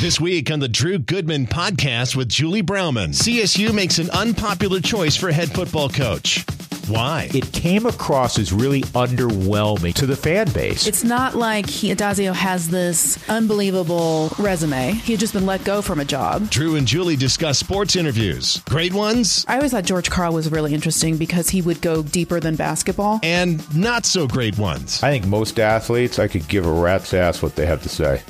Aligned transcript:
This 0.00 0.18
week 0.18 0.50
on 0.50 0.60
the 0.60 0.68
Drew 0.68 0.98
Goodman 0.98 1.46
podcast 1.46 2.16
with 2.16 2.30
Julie 2.30 2.62
Browman, 2.62 3.10
CSU 3.10 3.74
makes 3.74 3.98
an 3.98 4.08
unpopular 4.12 4.80
choice 4.80 5.14
for 5.14 5.30
head 5.30 5.50
football 5.50 5.90
coach. 5.90 6.42
Why? 6.88 7.28
It 7.34 7.52
came 7.52 7.84
across 7.84 8.38
as 8.38 8.50
really 8.50 8.80
underwhelming 8.80 9.92
to 9.96 10.06
the 10.06 10.16
fan 10.16 10.50
base. 10.52 10.86
It's 10.86 11.04
not 11.04 11.34
like 11.34 11.68
he, 11.68 11.94
Addazio 11.94 12.34
has 12.34 12.70
this 12.70 13.28
unbelievable 13.28 14.32
resume. 14.38 14.92
He 14.92 15.12
had 15.12 15.20
just 15.20 15.34
been 15.34 15.44
let 15.44 15.64
go 15.64 15.82
from 15.82 16.00
a 16.00 16.04
job. 16.06 16.48
Drew 16.48 16.76
and 16.76 16.86
Julie 16.86 17.14
discuss 17.14 17.58
sports 17.58 17.94
interviews, 17.94 18.62
great 18.70 18.94
ones 18.94 19.44
I 19.48 19.56
always 19.56 19.72
thought 19.72 19.84
George 19.84 20.08
Karl 20.08 20.32
was 20.32 20.50
really 20.50 20.72
interesting 20.72 21.18
because 21.18 21.50
he 21.50 21.60
would 21.60 21.82
go 21.82 22.02
deeper 22.02 22.40
than 22.40 22.56
basketball. 22.56 23.20
and 23.22 23.60
not 23.76 24.06
so 24.06 24.26
great 24.26 24.56
ones. 24.56 25.02
I 25.02 25.10
think 25.10 25.26
most 25.26 25.60
athletes, 25.60 26.18
I 26.18 26.26
could 26.26 26.48
give 26.48 26.64
a 26.64 26.72
rat's 26.72 27.12
ass 27.12 27.42
what 27.42 27.54
they 27.54 27.66
have 27.66 27.82
to 27.82 27.90
say 27.90 28.22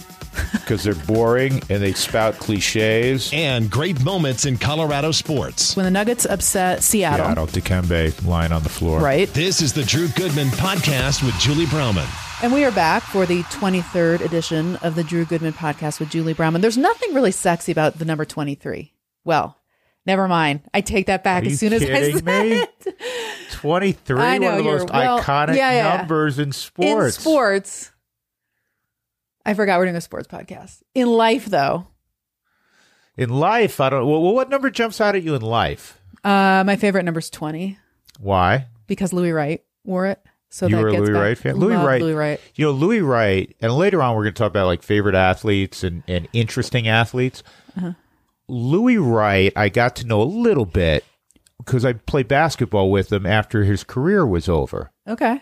because 0.52 0.82
they're 0.84 0.94
boring 0.94 1.54
and 1.70 1.82
they 1.82 1.92
spout 1.92 2.34
cliches. 2.38 3.30
And 3.32 3.70
great 3.70 4.02
moments 4.04 4.44
in 4.46 4.56
Colorado 4.58 5.10
sports. 5.12 5.76
When 5.76 5.84
the 5.84 5.90
Nuggets 5.90 6.24
upset 6.26 6.82
Seattle, 6.82 7.26
Yeah, 7.26 7.32
I 7.32 7.34
don't 7.34 7.50
Dikembe 7.50 8.24
lying 8.26 8.52
on 8.52 8.62
the 8.62 8.68
floor. 8.68 9.00
right? 9.00 9.28
This 9.34 9.60
is 9.60 9.72
the 9.72 9.82
Drew 9.84 10.08
Goodman 10.08 10.48
podcast 10.48 11.24
with 11.24 11.34
Julie 11.38 11.66
Browman. 11.66 12.06
And 12.42 12.52
we 12.54 12.64
are 12.64 12.70
back 12.72 13.02
for 13.02 13.26
the 13.26 13.42
23rd 13.44 14.20
edition 14.22 14.76
of 14.76 14.94
the 14.94 15.04
Drew 15.04 15.24
Goodman 15.26 15.52
podcast 15.52 16.00
with 16.00 16.08
Julie 16.10 16.32
Brown. 16.32 16.58
there's 16.60 16.78
nothing 16.78 17.12
really 17.14 17.32
sexy 17.32 17.70
about 17.72 17.98
the 17.98 18.04
number 18.06 18.24
23. 18.24 18.94
Well, 19.24 19.58
never 20.06 20.26
mind. 20.26 20.62
I 20.72 20.80
take 20.80 21.06
that 21.06 21.22
back 21.22 21.42
Are 21.42 21.46
as 21.46 21.52
you 21.52 21.56
soon 21.58 21.72
as 21.74 21.82
I 21.82 21.86
kidding 21.86 22.14
said 22.16 22.24
me? 22.24 22.52
it. 22.86 22.96
23, 23.52 24.18
I 24.20 24.38
know, 24.38 24.46
one 24.50 24.58
of 24.58 24.64
the 24.64 24.70
most 24.70 24.90
well, 24.90 25.20
iconic 25.20 25.56
yeah, 25.56 25.72
yeah. 25.72 25.96
numbers 25.98 26.38
in 26.38 26.52
sports. 26.52 27.16
In 27.16 27.20
sports. 27.22 27.90
I 29.44 29.54
forgot 29.54 29.78
we're 29.78 29.86
doing 29.86 29.96
a 29.96 30.00
sports 30.00 30.28
podcast. 30.28 30.82
In 30.94 31.08
life, 31.08 31.46
though, 31.46 31.86
In 33.16 33.30
life, 33.30 33.80
I 33.80 33.90
don't. 33.90 34.06
Well, 34.06 34.20
what 34.34 34.48
number 34.50 34.70
jumps 34.70 35.00
out 35.00 35.14
at 35.16 35.22
you 35.22 35.34
in 35.34 35.42
life? 35.42 35.98
uh, 36.24 36.62
my 36.66 36.76
favorite 36.76 37.04
number 37.04 37.18
is 37.20 37.30
20 37.30 37.78
Why? 38.18 38.66
because 38.86 39.12
Louis 39.12 39.32
Wright 39.32 39.62
wore 39.84 40.06
it. 40.06 40.20
So 40.50 40.66
You 40.66 40.76
that 40.76 40.82
were 40.82 40.88
a 40.88 40.92
gets 40.92 41.00
Louis 41.02 41.12
back- 41.12 41.22
Wright 41.22 41.38
fan? 41.38 41.56
Louis 41.56 41.74
Love 41.76 41.86
Wright- 41.86 42.02
Louis 42.02 42.14
Wright. 42.14 42.40
You 42.56 42.64
know, 42.66 42.72
Louis 42.72 43.00
Wright, 43.00 43.56
and 43.60 43.72
later 43.72 44.02
on 44.02 44.16
we're 44.16 44.24
going 44.24 44.34
to 44.34 44.38
talk 44.38 44.50
about 44.50 44.66
like 44.66 44.82
favorite 44.82 45.14
athletes 45.14 45.84
and, 45.84 46.02
and 46.08 46.28
interesting 46.32 46.88
athletes. 46.88 47.42
Uh-huh. 47.76 47.92
Louis 48.48 48.98
Wright, 48.98 49.52
I 49.54 49.68
got 49.68 49.94
to 49.96 50.06
know 50.06 50.20
a 50.20 50.24
little 50.24 50.66
bit 50.66 51.04
because 51.58 51.84
I 51.84 51.92
played 51.92 52.26
basketball 52.26 52.90
with 52.90 53.12
him 53.12 53.24
after 53.26 53.62
his 53.62 53.84
career 53.84 54.26
was 54.26 54.48
over. 54.48 54.90
Okay. 55.06 55.40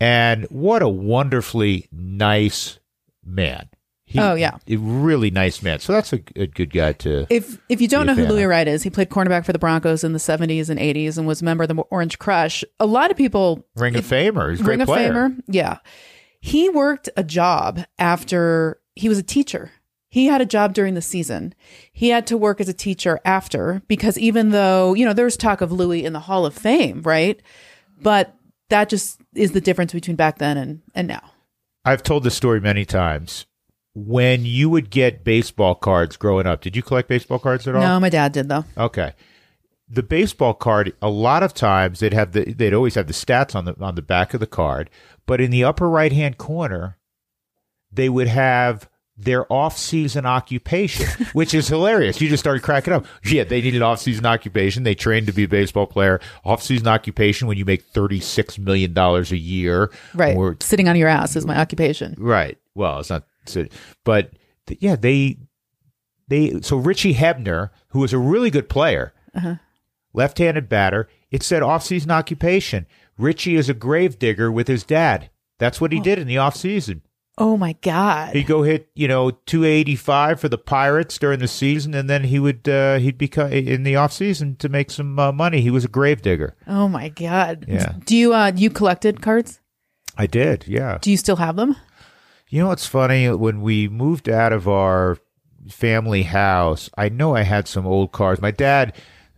And 0.00 0.44
what 0.46 0.80
a 0.82 0.88
wonderfully 0.88 1.88
nice 1.92 2.78
man. 3.26 3.68
He, 4.08 4.20
Oh, 4.20 4.34
yeah. 4.34 4.58
A 4.68 4.76
really 4.76 5.32
nice 5.32 5.62
man. 5.62 5.80
So 5.80 5.92
that's 5.92 6.12
a, 6.12 6.20
a 6.36 6.46
good 6.46 6.70
guy 6.72 6.92
to. 6.92 7.26
If 7.28 7.58
if 7.68 7.80
you 7.80 7.88
don't 7.88 8.06
know 8.06 8.14
who 8.14 8.24
Louis 8.26 8.44
of. 8.44 8.50
Wright 8.50 8.68
is, 8.68 8.84
he 8.84 8.90
played 8.90 9.10
cornerback 9.10 9.44
for 9.44 9.52
the 9.52 9.58
Broncos 9.58 10.04
in 10.04 10.12
the 10.12 10.20
70s 10.20 10.70
and 10.70 10.78
80s 10.78 11.18
and 11.18 11.26
was 11.26 11.42
a 11.42 11.44
member 11.44 11.64
of 11.64 11.68
the 11.68 11.74
Orange 11.90 12.20
Crush. 12.20 12.62
A 12.78 12.86
lot 12.86 13.10
of 13.10 13.16
people 13.16 13.66
Ring 13.74 13.96
of 13.96 14.04
Famer. 14.04 14.50
He's 14.50 14.60
a 14.60 14.62
great 14.64 14.74
Ring 14.74 14.80
of 14.82 14.86
player. 14.86 15.12
Famer. 15.12 15.40
Yeah. 15.48 15.78
He 16.40 16.68
worked 16.68 17.08
a 17.16 17.24
job 17.24 17.80
after 17.98 18.80
he 18.94 19.08
was 19.08 19.18
a 19.18 19.24
teacher. 19.24 19.72
He 20.08 20.26
had 20.26 20.40
a 20.40 20.46
job 20.46 20.72
during 20.72 20.94
the 20.94 21.02
season. 21.02 21.52
He 21.92 22.10
had 22.10 22.28
to 22.28 22.36
work 22.36 22.60
as 22.60 22.68
a 22.68 22.72
teacher 22.72 23.18
after 23.24 23.82
because 23.88 24.16
even 24.16 24.50
though, 24.50 24.94
you 24.94 25.04
know, 25.04 25.12
there's 25.12 25.36
talk 25.36 25.60
of 25.60 25.72
Louis 25.72 26.04
in 26.04 26.12
the 26.12 26.20
Hall 26.20 26.46
of 26.46 26.54
Fame, 26.54 27.02
right? 27.02 27.42
But 28.00 28.36
that 28.68 28.88
just 28.88 29.20
is 29.34 29.50
the 29.50 29.60
difference 29.60 29.92
between 29.92 30.16
back 30.16 30.38
then 30.38 30.56
and, 30.56 30.82
and 30.94 31.08
now. 31.08 31.32
I've 31.86 32.02
told 32.02 32.24
this 32.24 32.34
story 32.34 32.60
many 32.60 32.84
times. 32.84 33.46
When 33.94 34.44
you 34.44 34.68
would 34.68 34.90
get 34.90 35.24
baseball 35.24 35.76
cards 35.76 36.16
growing 36.16 36.46
up, 36.46 36.60
did 36.60 36.76
you 36.76 36.82
collect 36.82 37.08
baseball 37.08 37.38
cards 37.38 37.66
at 37.66 37.74
all? 37.74 37.80
No, 37.80 38.00
my 38.00 38.10
dad 38.10 38.32
did 38.32 38.48
though. 38.48 38.64
Okay. 38.76 39.12
The 39.88 40.02
baseball 40.02 40.52
card, 40.52 40.92
a 41.00 41.08
lot 41.08 41.44
of 41.44 41.54
times 41.54 42.00
they'd 42.00 42.12
have 42.12 42.32
the 42.32 42.52
they'd 42.52 42.74
always 42.74 42.96
have 42.96 43.06
the 43.06 43.12
stats 43.12 43.54
on 43.54 43.64
the 43.64 43.76
on 43.80 43.94
the 43.94 44.02
back 44.02 44.34
of 44.34 44.40
the 44.40 44.46
card, 44.46 44.90
but 45.26 45.40
in 45.40 45.50
the 45.52 45.64
upper 45.64 45.88
right 45.88 46.12
hand 46.12 46.36
corner, 46.36 46.98
they 47.90 48.08
would 48.08 48.26
have 48.26 48.90
their 49.18 49.50
off 49.50 49.78
season 49.78 50.26
occupation, 50.26 51.06
which 51.32 51.54
is 51.54 51.68
hilarious. 51.68 52.20
You 52.20 52.28
just 52.28 52.42
started 52.42 52.62
cracking 52.62 52.92
up. 52.92 53.06
Yeah, 53.24 53.44
they 53.44 53.60
needed 53.60 53.82
off 53.82 54.00
season 54.00 54.26
occupation. 54.26 54.82
They 54.82 54.94
trained 54.94 55.26
to 55.26 55.32
be 55.32 55.44
a 55.44 55.48
baseball 55.48 55.86
player. 55.86 56.20
Off 56.44 56.62
season 56.62 56.88
occupation 56.88 57.48
when 57.48 57.56
you 57.56 57.64
make 57.64 57.82
thirty 57.82 58.20
six 58.20 58.58
million 58.58 58.92
dollars 58.92 59.32
a 59.32 59.36
year. 59.36 59.90
Right. 60.14 60.36
Or 60.36 60.56
Sitting 60.60 60.88
on 60.88 60.96
your 60.96 61.08
ass 61.08 61.36
is 61.36 61.46
my 61.46 61.58
occupation. 61.58 62.14
Right. 62.18 62.58
Well, 62.74 63.00
it's 63.00 63.10
not, 63.10 63.24
but 64.04 64.32
yeah, 64.80 64.96
they, 64.96 65.38
they, 66.28 66.60
so 66.60 66.76
Richie 66.76 67.14
Hebner, 67.14 67.70
who 67.88 68.00
was 68.00 68.12
a 68.12 68.18
really 68.18 68.50
good 68.50 68.68
player, 68.68 69.14
uh-huh. 69.34 69.56
left 70.12 70.38
handed 70.38 70.68
batter, 70.68 71.08
it 71.30 71.42
said 71.42 71.62
off 71.62 71.84
season 71.84 72.10
occupation. 72.10 72.86
Richie 73.18 73.56
is 73.56 73.68
a 73.68 73.74
grave 73.74 74.18
digger 74.18 74.50
with 74.50 74.68
his 74.68 74.84
dad. 74.84 75.30
That's 75.58 75.80
what 75.80 75.92
he 75.92 76.00
oh. 76.00 76.02
did 76.02 76.18
in 76.18 76.26
the 76.26 76.38
off 76.38 76.56
season. 76.56 77.02
Oh 77.38 77.58
my 77.58 77.74
God. 77.82 78.34
He'd 78.34 78.46
go 78.46 78.62
hit, 78.62 78.88
you 78.94 79.08
know, 79.08 79.30
285 79.30 80.40
for 80.40 80.48
the 80.48 80.56
Pirates 80.56 81.18
during 81.18 81.38
the 81.38 81.48
season, 81.48 81.92
and 81.92 82.08
then 82.08 82.24
he 82.24 82.38
would, 82.38 82.66
uh, 82.66 82.98
he'd 82.98 83.18
become 83.18 83.52
in 83.52 83.82
the 83.82 83.96
off 83.96 84.12
season 84.12 84.56
to 84.56 84.70
make 84.70 84.90
some 84.90 85.18
uh, 85.18 85.32
money. 85.32 85.60
He 85.60 85.70
was 85.70 85.84
a 85.84 85.88
grave 85.88 86.22
digger. 86.22 86.56
Oh 86.66 86.88
my 86.88 87.10
God. 87.10 87.66
Yeah. 87.68 87.92
Do 88.04 88.16
you 88.16 88.32
uh 88.32 88.52
you 88.54 88.70
collected 88.70 89.20
cards? 89.20 89.60
I 90.16 90.26
did. 90.26 90.66
Yeah. 90.66 90.98
Do 91.00 91.10
you 91.10 91.18
still 91.18 91.36
have 91.36 91.56
them? 91.56 91.76
You 92.48 92.62
know 92.62 92.68
what's 92.68 92.86
funny? 92.86 93.28
When 93.30 93.60
we 93.60 93.88
moved 93.88 94.28
out 94.28 94.52
of 94.52 94.66
our 94.66 95.18
family 95.68 96.22
house, 96.22 96.88
I 96.96 97.08
know 97.08 97.34
I 97.34 97.42
had 97.42 97.68
some 97.68 97.86
old 97.86 98.12
cards. 98.12 98.40
My 98.40 98.52
dad 98.52 98.94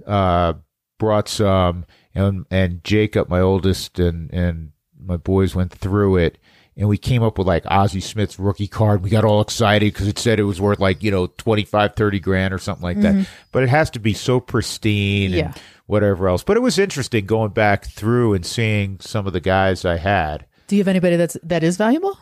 uh, 0.07 0.53
brought 0.99 1.29
some, 1.29 1.85
and 2.15 2.45
and 2.51 2.85
Jacob, 2.85 3.29
my 3.29 3.41
oldest, 3.41 3.99
and 3.99 4.33
and 4.33 4.73
my 5.01 5.17
boys 5.17 5.55
went 5.55 5.73
through 5.73 6.19
it. 6.19 6.39
And 6.79 6.89
we 6.89 6.97
came 6.97 7.25
up 7.25 7.39
with 7.39 7.47
like 7.49 7.65
Ozzie 7.67 8.01
Smith's 8.01 8.39
rookie 8.39 8.69
card. 8.69 9.03
We 9.03 9.11
got 9.11 9.25
all 9.25 9.41
excited 9.41 9.93
because 9.93 10.07
it 10.07 10.17
said 10.19 10.39
it 10.39 10.45
was 10.45 10.61
worth 10.61 10.79
like, 10.79 11.03
you 11.03 11.11
know, 11.11 11.27
25, 11.27 11.97
30 11.97 12.21
grand 12.21 12.55
or 12.55 12.59
something 12.59 12.85
like 12.85 13.01
that. 13.01 13.27
But 13.51 13.65
it 13.65 13.69
has 13.69 13.91
to 13.91 13.99
be 13.99 14.15
so 14.15 14.39
pristine 14.39 15.33
Yeah. 15.33 15.47
and 15.47 15.61
whatever 15.87 16.29
else. 16.29 16.45
But 16.45 16.57
it 16.57 16.61
was 16.61 16.79
interesting 16.79 17.27
going 17.27 17.51
back 17.51 17.85
through 17.85 18.35
and 18.35 18.47
seeing 18.47 18.99
some 19.01 19.27
of 19.27 19.33
the 19.33 19.41
guys 19.41 19.85
I 19.85 19.97
had. 19.97 20.47
Do 20.69 20.77
you 20.77 20.81
have 20.81 20.89
anybody 20.89 21.17
that's 21.17 21.37
that 21.43 21.65
is 21.65 21.77
valuable? 21.77 22.17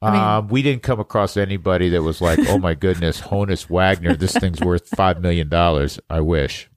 I 0.00 0.10
mean- 0.12 0.20
um, 0.20 0.48
we 0.48 0.62
didn't 0.62 0.84
come 0.84 1.00
across 1.00 1.36
anybody 1.36 1.88
that 1.90 2.02
was 2.02 2.20
like, 2.20 2.38
"Oh 2.48 2.56
my 2.58 2.74
goodness, 2.74 3.20
Honus 3.30 3.68
Wagner, 3.68 4.14
this 4.14 4.32
thing's 4.32 4.60
worth 4.60 4.88
five 4.90 5.20
million 5.20 5.48
dollars." 5.48 5.98
I 6.08 6.20
wish. 6.20 6.70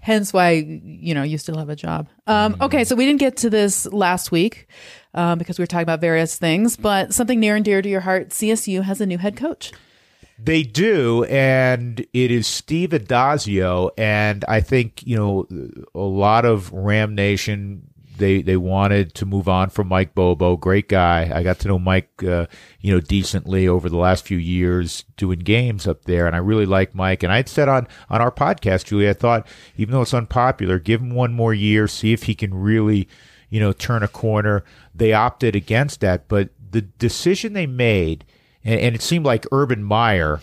Hence 0.00 0.32
why 0.32 0.50
you 0.52 1.14
know 1.14 1.22
you 1.22 1.38
still 1.38 1.56
have 1.58 1.68
a 1.68 1.76
job. 1.76 2.08
Um, 2.26 2.56
okay, 2.60 2.84
so 2.84 2.96
we 2.96 3.04
didn't 3.06 3.20
get 3.20 3.36
to 3.38 3.50
this 3.50 3.86
last 3.86 4.30
week 4.32 4.66
um, 5.18 5.36
because 5.36 5.58
we 5.58 5.64
were 5.64 5.66
talking 5.66 5.82
about 5.82 6.00
various 6.00 6.36
things, 6.36 6.76
but 6.76 7.12
something 7.12 7.40
near 7.40 7.56
and 7.56 7.64
dear 7.64 7.82
to 7.82 7.88
your 7.88 8.02
heart. 8.02 8.28
CSU 8.28 8.84
has 8.84 9.00
a 9.00 9.06
new 9.06 9.18
head 9.18 9.36
coach. 9.36 9.72
They 10.38 10.62
do, 10.62 11.24
and 11.24 12.06
it 12.12 12.30
is 12.30 12.46
Steve 12.46 12.90
Addazio, 12.90 13.90
and 13.98 14.44
I 14.46 14.60
think 14.60 15.04
you 15.04 15.16
know 15.16 15.48
a 15.92 15.98
lot 15.98 16.44
of 16.44 16.72
Ram 16.72 17.16
Nation. 17.16 17.82
They 18.16 18.42
they 18.42 18.56
wanted 18.56 19.14
to 19.14 19.26
move 19.26 19.48
on 19.48 19.70
from 19.70 19.88
Mike 19.88 20.14
Bobo, 20.14 20.56
great 20.56 20.88
guy. 20.88 21.28
I 21.34 21.42
got 21.42 21.58
to 21.60 21.68
know 21.68 21.80
Mike, 21.80 22.22
uh, 22.22 22.46
you 22.80 22.94
know, 22.94 23.00
decently 23.00 23.66
over 23.66 23.88
the 23.88 23.96
last 23.96 24.24
few 24.24 24.38
years 24.38 25.04
doing 25.16 25.40
games 25.40 25.88
up 25.88 26.04
there, 26.04 26.28
and 26.28 26.36
I 26.36 26.38
really 26.38 26.66
like 26.66 26.94
Mike. 26.94 27.24
And 27.24 27.32
I'd 27.32 27.48
said 27.48 27.68
on 27.68 27.88
on 28.08 28.20
our 28.20 28.30
podcast, 28.30 28.84
Julie, 28.84 29.08
I 29.08 29.14
thought 29.14 29.44
even 29.76 29.92
though 29.92 30.02
it's 30.02 30.14
unpopular, 30.14 30.78
give 30.78 31.00
him 31.00 31.10
one 31.10 31.32
more 31.32 31.54
year, 31.54 31.88
see 31.88 32.12
if 32.12 32.24
he 32.24 32.36
can 32.36 32.54
really, 32.54 33.08
you 33.50 33.60
know, 33.60 33.72
turn 33.72 34.02
a 34.02 34.08
corner. 34.08 34.64
They 34.94 35.12
opted 35.12 35.56
against 35.56 36.00
that, 36.00 36.28
but 36.28 36.50
the 36.70 36.82
decision 36.82 37.52
they 37.52 37.66
made, 37.66 38.24
and, 38.64 38.80
and 38.80 38.94
it 38.94 39.02
seemed 39.02 39.24
like 39.24 39.46
Urban 39.52 39.82
Meyer, 39.82 40.40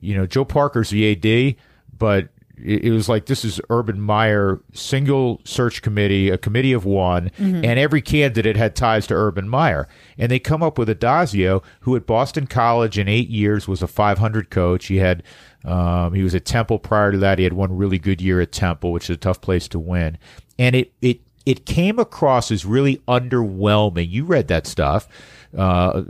you 0.00 0.14
know, 0.16 0.26
Joe 0.26 0.44
Parker's 0.44 0.90
the 0.90 1.12
AD, 1.12 1.56
but 1.96 2.28
it, 2.56 2.84
it 2.84 2.90
was 2.92 3.08
like 3.08 3.26
this 3.26 3.44
is 3.44 3.60
Urban 3.70 4.00
Meyer 4.00 4.60
single 4.72 5.40
search 5.44 5.82
committee, 5.82 6.30
a 6.30 6.38
committee 6.38 6.72
of 6.72 6.84
one, 6.84 7.30
and 7.64 7.78
every 7.78 8.02
candidate 8.02 8.56
had 8.56 8.76
ties 8.76 9.06
to 9.08 9.14
Urban 9.14 9.48
Meyer, 9.48 9.88
and 10.18 10.30
they 10.30 10.38
come 10.38 10.62
up 10.62 10.78
with 10.78 10.88
Addazio, 10.88 11.62
who 11.80 11.96
at 11.96 12.06
Boston 12.06 12.46
College 12.46 12.98
in 12.98 13.08
eight 13.08 13.28
years 13.28 13.66
was 13.66 13.82
a 13.82 13.88
500 13.88 14.50
coach. 14.50 14.86
He 14.86 14.96
had 14.98 15.22
um, 15.64 16.12
he 16.12 16.22
was 16.22 16.34
at 16.34 16.44
Temple 16.44 16.78
prior 16.78 17.10
to 17.10 17.18
that. 17.18 17.38
He 17.38 17.44
had 17.44 17.54
one 17.54 17.76
really 17.76 17.98
good 17.98 18.20
year 18.20 18.40
at 18.40 18.52
Temple, 18.52 18.92
which 18.92 19.04
is 19.04 19.16
a 19.16 19.18
tough 19.18 19.40
place 19.40 19.66
to 19.68 19.78
win, 19.78 20.18
and 20.58 20.76
it 20.76 20.92
it 21.00 21.20
it 21.46 21.66
came 21.66 21.98
across 21.98 22.50
as 22.50 22.64
really 22.64 22.96
underwhelming. 23.08 24.10
You 24.10 24.24
read 24.24 24.48
that 24.48 24.66
stuff 24.66 25.08
uh, 25.56 26.02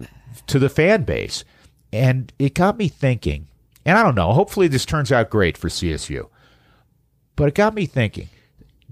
to 0.47 0.59
the 0.59 0.69
fan 0.69 1.03
base, 1.05 1.45
and 1.93 2.33
it 2.39 2.55
got 2.55 2.77
me 2.79 2.89
thinking. 2.89 3.49
And 3.85 3.99
I 3.99 4.03
don't 4.03 4.15
know. 4.15 4.33
Hopefully, 4.33 4.69
this 4.69 4.87
turns 4.87 5.13
out 5.13 5.31
great 5.31 5.59
for 5.59 5.69
CSU. 5.69 6.29
But 7.37 7.49
it 7.49 7.55
got 7.55 7.75
me 7.75 7.87
thinking, 7.87 8.29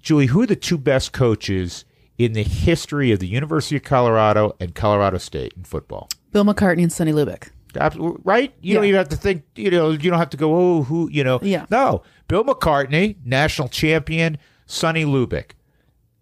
Julie, 0.01 0.27
who 0.27 0.43
are 0.43 0.47
the 0.47 0.57
two 0.57 0.77
best 0.79 1.13
coaches 1.13 1.85
in 2.19 2.33
the 2.33 2.43
history 2.43 3.13
of 3.13 3.21
the 3.21 3.29
University 3.29 3.77
of 3.77 3.85
Colorado 3.85 4.55
and 4.61 4.75
Colorado 4.75 5.19
State 5.19 5.55
in 5.57 5.65
football? 5.65 6.09
Bill 6.33 6.45
McCartney 6.45 6.83
and 6.83 6.93
Sonny 6.93 7.13
Lubick. 7.13 7.51
right? 8.25 8.53
You 8.61 8.75
don't 8.75 8.85
even 8.85 8.99
have 8.99 9.09
to 9.11 9.17
think. 9.17 9.45
You 9.55 9.71
know, 9.71 9.91
you 9.91 10.11
don't 10.11 10.19
have 10.19 10.31
to 10.31 10.37
go. 10.37 10.55
Oh, 10.55 10.83
who? 10.83 11.09
You 11.11 11.25
know. 11.25 11.39
Yeah. 11.41 11.67
No, 11.71 12.03
Bill 12.29 12.45
McCartney, 12.45 13.17
national 13.25 13.69
champion. 13.69 14.39
Sonny 14.67 15.05
Lubick. 15.05 15.53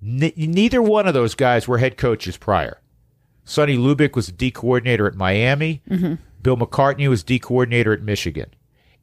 N- 0.02 0.32
neither 0.36 0.80
one 0.82 1.06
of 1.06 1.14
those 1.14 1.34
guys 1.34 1.68
were 1.68 1.78
head 1.78 1.96
coaches 1.96 2.36
prior. 2.36 2.80
Sonny 3.44 3.76
Lubick 3.76 4.14
was 4.14 4.26
the 4.26 4.32
D 4.32 4.50
coordinator 4.50 5.06
at 5.06 5.14
Miami. 5.14 5.82
Mm-hmm. 5.88 6.14
Bill 6.42 6.56
McCartney 6.56 7.08
was 7.08 7.22
D 7.22 7.38
coordinator 7.38 7.92
at 7.92 8.02
Michigan. 8.02 8.50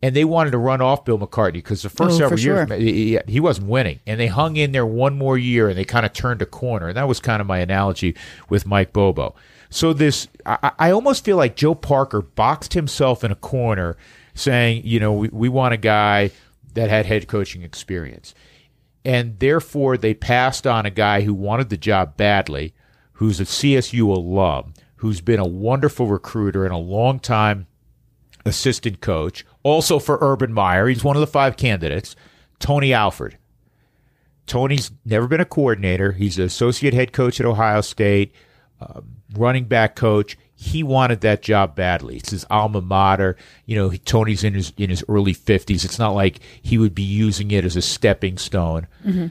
And 0.01 0.15
they 0.15 0.25
wanted 0.25 0.51
to 0.51 0.59
run 0.59 0.79
off 0.79 1.05
Bill 1.05 1.17
McCartney 1.17 1.53
because 1.53 1.81
the 1.81 1.89
first 1.89 2.15
Oh, 2.15 2.17
several 2.19 2.39
years 2.39 2.67
sure. 2.67 2.77
he, 2.77 3.15
he- 3.17 3.19
he 3.33 3.39
wasn't 3.39 3.67
winning. 3.67 3.99
And 4.05 4.19
they 4.19 4.27
hung 4.27 4.55
in 4.55 4.71
there 4.71 4.85
one 4.85 5.17
more 5.17 5.37
year 5.37 5.69
and 5.69 5.77
they 5.77 5.85
kind 5.85 6.05
of 6.05 6.13
turned 6.13 6.41
a 6.41 6.45
corner. 6.45 6.87
And 6.89 6.97
that 6.97 7.07
was 7.07 7.19
kind 7.19 7.41
of 7.41 7.47
my 7.47 7.57
analogy 7.59 8.15
with 8.47 8.65
Mike 8.67 8.93
Bobo. 8.93 9.35
So 9.69 9.93
this, 9.93 10.27
I, 10.45 10.71
I 10.79 10.91
almost 10.91 11.25
feel 11.25 11.35
like 11.35 11.55
Joe 11.55 11.75
Parker 11.75 12.21
boxed 12.21 12.73
himself 12.73 13.23
in 13.23 13.31
a 13.31 13.35
corner 13.35 13.97
saying, 14.35 14.83
you 14.85 14.99
know, 14.99 15.13
we, 15.13 15.29
we 15.29 15.49
want 15.49 15.73
a 15.73 15.77
guy 15.77 16.29
that 16.75 16.89
had 16.89 17.07
head 17.07 17.27
coaching 17.27 17.63
experience 17.63 18.35
and 19.07 19.39
therefore 19.39 19.95
they 19.95 20.13
passed 20.13 20.67
on 20.67 20.85
a 20.85 20.91
guy 20.91 21.21
who 21.21 21.33
wanted 21.33 21.69
the 21.69 21.77
job 21.77 22.17
badly, 22.17 22.73
who's 23.13 23.39
a 23.39 23.45
CSU 23.45 24.01
alum, 24.05 24.73
who's 24.97 25.21
been 25.21 25.39
a 25.39 25.47
wonderful 25.47 26.07
recruiter 26.07 26.65
and 26.65 26.73
a 26.73 26.77
long 26.77 27.17
time 27.17 27.67
assistant 28.45 28.99
coach, 28.99 29.45
also 29.63 29.97
for 29.97 30.17
Urban 30.19 30.51
Meyer. 30.51 30.89
He's 30.89 31.05
one 31.05 31.15
of 31.15 31.21
the 31.21 31.25
five 31.25 31.55
candidates, 31.55 32.17
Tony 32.59 32.91
Alford. 32.91 33.37
Tony's 34.45 34.91
never 35.05 35.25
been 35.25 35.39
a 35.39 35.45
coordinator. 35.45 36.11
He's 36.11 36.37
an 36.37 36.43
associate 36.43 36.93
head 36.93 37.13
coach 37.13 37.39
at 37.39 37.45
Ohio 37.45 37.79
State, 37.79 38.35
um, 38.81 39.21
running 39.33 39.65
back 39.65 39.95
coach. 39.95 40.37
He 40.59 40.81
wanted 40.81 41.21
that 41.21 41.43
job 41.43 41.75
badly. 41.75 42.17
It's 42.17 42.31
his 42.31 42.43
alma 42.49 42.81
mater. 42.81 43.37
You 43.67 43.75
know, 43.75 43.89
he- 43.89 43.99
Tony's 43.99 44.43
in 44.43 44.55
his 44.55 44.73
in 44.75 44.89
his 44.89 45.03
early 45.07 45.33
fifties. 45.33 45.85
It's 45.85 45.99
not 45.99 46.15
like 46.15 46.39
he 46.61 46.79
would 46.79 46.95
be 46.95 47.03
using 47.03 47.51
it 47.51 47.63
as 47.63 47.75
a 47.75 47.81
stepping 47.81 48.37
stone. 48.39 48.87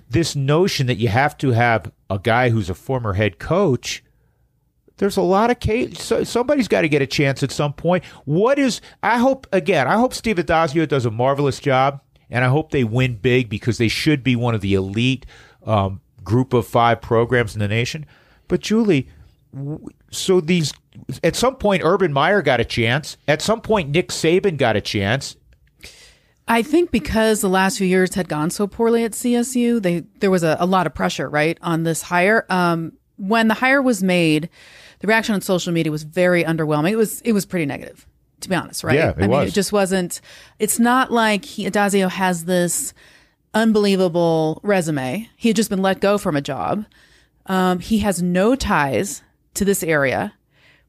This 0.09 0.37
notion 0.37 0.87
that 0.87 0.99
you 0.99 1.09
have 1.09 1.37
to 1.39 1.51
have 1.51 1.91
a 2.09 2.21
guy 2.21 2.51
who's 2.51 2.71
a 2.71 2.75
former 2.75 3.15
head 3.15 3.39
coach 3.41 4.03
there's 4.99 5.19
a 5.19 5.23
lot 5.23 5.51
of 5.51 5.61
case. 5.61 6.01
So 6.03 6.25
somebody's 6.25 6.69
got 6.69 6.81
to 6.81 6.89
get 6.89 7.03
a 7.03 7.07
chance 7.07 7.43
at 7.43 7.51
some 7.51 7.75
point. 7.75 8.03
What 8.25 8.59
is? 8.59 8.81
I 9.03 9.19
hope 9.19 9.47
again. 9.53 9.87
I 9.87 9.97
hope 9.97 10.15
Steve 10.15 10.37
Addazio 10.37 10.89
does 10.89 11.05
a 11.05 11.11
marvelous 11.11 11.61
job, 11.61 12.01
and 12.31 12.43
I 12.43 12.49
hope 12.49 12.71
they 12.71 12.83
win 12.83 13.17
big 13.17 13.51
because 13.51 13.77
they 13.77 13.89
should 13.89 14.25
be 14.25 14.37
one 14.37 14.55
of 14.55 14.63
the 14.63 14.73
elite 14.73 15.27
um, 15.67 16.01
group 16.25 16.55
of 16.55 16.67
five 16.67 17.03
programs 17.03 17.53
in 17.55 17.59
the 17.59 17.69
nation. 17.69 18.07
But 18.49 18.61
Julie, 18.61 19.11
w- 19.55 19.87
so 20.11 20.41
these 20.41 20.73
at 21.23 21.37
some 21.37 21.57
point, 21.57 21.83
Urban 21.85 22.13
Meyer 22.13 22.43
got 22.43 22.61
a 22.61 22.65
chance. 22.65 23.17
At 23.29 23.43
some 23.43 23.61
point, 23.61 23.91
Nick 23.91 24.09
Saban 24.09 24.57
got 24.57 24.77
a 24.77 24.81
chance. 24.81 25.37
I 26.49 26.63
think 26.63 26.91
because 26.93 27.41
the 27.41 27.49
last 27.49 27.79
few 27.79 27.87
years 27.87 28.15
had 28.15 28.29
gone 28.29 28.51
so 28.51 28.67
poorly 28.67 29.05
at 29.05 29.13
CSU, 29.13 29.83
they 29.83 30.01
there 30.21 30.31
was 30.31 30.43
a, 30.43 30.57
a 30.61 30.67
lot 30.67 30.87
of 30.87 30.95
pressure, 30.95 31.29
right, 31.29 31.59
on 31.63 31.83
this 31.83 32.03
hire. 32.03 32.47
Um, 32.49 32.93
when 33.17 33.49
the 33.49 33.55
hire 33.55 33.83
was 33.83 34.03
made, 34.03 34.49
the 35.01 35.07
reaction 35.07 35.35
on 35.35 35.41
social 35.41 35.73
media 35.73 35.91
was 35.91 36.05
very 36.05 36.45
underwhelming. 36.45 36.93
It 36.93 36.97
was 36.97 37.21
it 37.23 37.33
was 37.33 37.47
pretty 37.47 37.67
negative, 37.67 38.07
to 38.41 38.49
be 38.49 38.55
honest, 38.55 38.85
right? 38.85 38.95
Yeah, 38.95 39.11
it 39.11 39.17
I 39.19 39.21
mean, 39.23 39.31
was. 39.31 39.49
it 39.49 39.55
just 39.55 39.73
wasn't. 39.73 40.21
It's 40.59 40.79
not 40.79 41.11
like 41.11 41.45
he, 41.45 41.69
Addazio 41.69 42.09
has 42.09 42.45
this 42.45 42.95
unbelievable 43.53 44.61
resume. 44.63 45.29
He 45.37 45.49
had 45.49 45.57
just 45.57 45.71
been 45.71 45.83
let 45.83 46.01
go 46.01 46.19
from 46.19 46.37
a 46.37 46.41
job. 46.41 46.85
Um, 47.47 47.81
he 47.81 47.99
has 48.01 48.23
no 48.23 48.55
ties 48.55 49.23
to 49.55 49.65
this 49.65 49.83
area, 49.83 50.35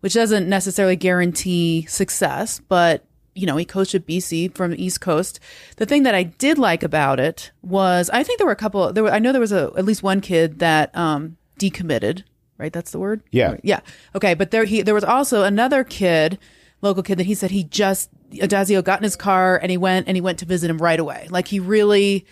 which 0.02 0.14
doesn't 0.14 0.48
necessarily 0.48 0.96
guarantee 0.96 1.86
success, 1.88 2.62
but 2.68 3.04
you 3.38 3.46
know, 3.46 3.56
he 3.56 3.66
coached 3.66 3.94
at 3.94 4.08
BC 4.08 4.56
from 4.56 4.72
the 4.72 4.84
East 4.84 5.00
Coast. 5.00 5.40
The 5.76 5.86
thing 5.86 6.04
that 6.04 6.16
I 6.16 6.24
did 6.24 6.58
like 6.58 6.82
about 6.82 7.20
it 7.20 7.52
was 7.62 8.10
I 8.10 8.24
think 8.24 8.40
there 8.40 8.48
were 8.48 8.54
a 8.54 8.58
couple 8.58 8.92
there 8.92 9.04
were 9.04 9.12
I 9.12 9.20
know 9.20 9.32
there 9.32 9.40
was 9.40 9.52
a 9.52 9.72
at 9.78 9.86
least 9.86 10.02
one 10.02 10.22
kid 10.22 10.60
that 10.60 10.96
um 10.98 11.38
decommitted, 11.60 12.24
right? 12.58 12.74
That's 12.74 12.92
the 12.92 13.00
word? 13.00 13.22
Yeah. 13.32 13.58
Yeah. 13.64 13.82
Okay, 14.16 14.34
but 14.34 14.52
there 14.52 14.66
he 14.66 14.82
there 14.82 14.96
was 14.96 15.04
also 15.04 15.44
another 15.44 15.84
kid, 15.84 16.40
local 16.82 17.04
kid 17.04 17.20
that 17.20 17.28
he 17.28 17.36
said 17.36 17.52
he 17.52 17.64
just 17.64 18.10
Addazio 18.32 18.84
got 18.84 19.00
in 19.00 19.04
his 19.04 19.16
car 19.16 19.58
and 19.58 19.70
he 19.70 19.78
went 19.78 20.08
and 20.08 20.18
he 20.18 20.22
went 20.22 20.40
to 20.40 20.46
visit 20.46 20.70
him 20.70 20.80
right 20.80 21.00
away. 21.00 21.28
Like 21.30 21.48
he 21.48 21.60
really 21.60 22.26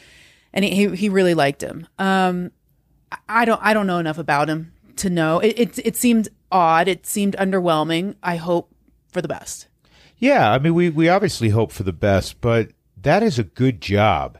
and 0.54 0.66
he 0.66 0.72
he, 0.72 0.96
he 0.96 1.10
really 1.10 1.36
liked 1.36 1.62
him. 1.62 1.88
Um 2.00 2.52
I 3.30 3.46
don't 3.46 3.62
I 3.64 3.76
don't 3.76 3.86
know 3.86 4.00
enough 4.00 4.18
about 4.18 4.50
him 4.50 4.74
to 4.98 5.10
know. 5.12 5.40
It, 5.40 5.60
it 5.60 5.80
it 5.86 5.96
seemed 5.96 6.30
odd. 6.52 6.88
It 6.88 7.06
seemed 7.06 7.36
underwhelming. 7.38 8.16
I 8.24 8.38
hope 8.38 8.74
for 9.12 9.22
the 9.22 9.28
best. 9.28 9.68
Yeah, 10.18 10.52
I 10.52 10.60
mean, 10.60 10.74
we, 10.74 10.90
we 10.90 11.10
obviously 11.10 11.50
hope 11.50 11.72
for 11.72 11.84
the 11.84 11.94
best, 11.94 12.40
but 12.42 12.70
that 13.02 13.22
is 13.22 13.38
a 13.38 13.44
good 13.44 13.82
job, 13.82 14.38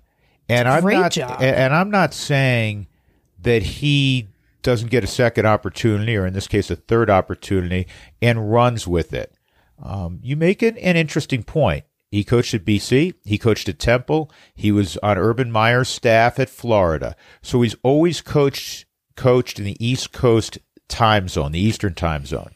and 0.48 0.68
I'm 0.68 0.86
not 0.86 1.12
job. 1.12 1.42
and 1.42 1.74
I'm 1.74 1.92
not 1.92 2.14
saying 2.14 2.88
that 3.42 3.62
he 3.62 4.30
doesn't 4.62 4.90
get 4.90 5.04
a 5.04 5.08
second 5.08 5.46
opportunity, 5.46 6.16
or 6.16 6.26
in 6.26 6.34
this 6.34 6.48
case, 6.48 6.72
a 6.72 6.76
third 6.76 7.10
opportunity, 7.10 7.88
and 8.22 8.52
runs 8.52 8.88
with 8.88 9.14
it. 9.14 9.34
Um, 9.82 10.20
you 10.24 10.36
make 10.36 10.62
an, 10.62 10.78
an 10.78 10.96
interesting 10.96 11.44
point. 11.44 11.84
He 12.10 12.24
coached 12.24 12.54
at 12.54 12.64
BC. 12.64 13.14
He 13.26 13.38
coached 13.38 13.68
at 13.68 13.78
Temple. 13.78 14.32
He 14.56 14.72
was 14.72 14.98
on 15.04 15.18
Urban 15.18 15.52
Meyer's 15.52 15.90
staff 15.90 16.40
at 16.40 16.50
Florida. 16.50 17.16
So 17.42 17.62
he's 17.62 17.76
always 17.84 18.22
coached 18.22 18.86
coached 19.16 19.60
in 19.60 19.66
the 19.66 19.86
East 19.86 20.12
Coast 20.12 20.58
time 20.88 21.28
zone, 21.28 21.52
the 21.52 21.60
Eastern 21.60 21.94
time 21.94 22.26
zone. 22.26 22.52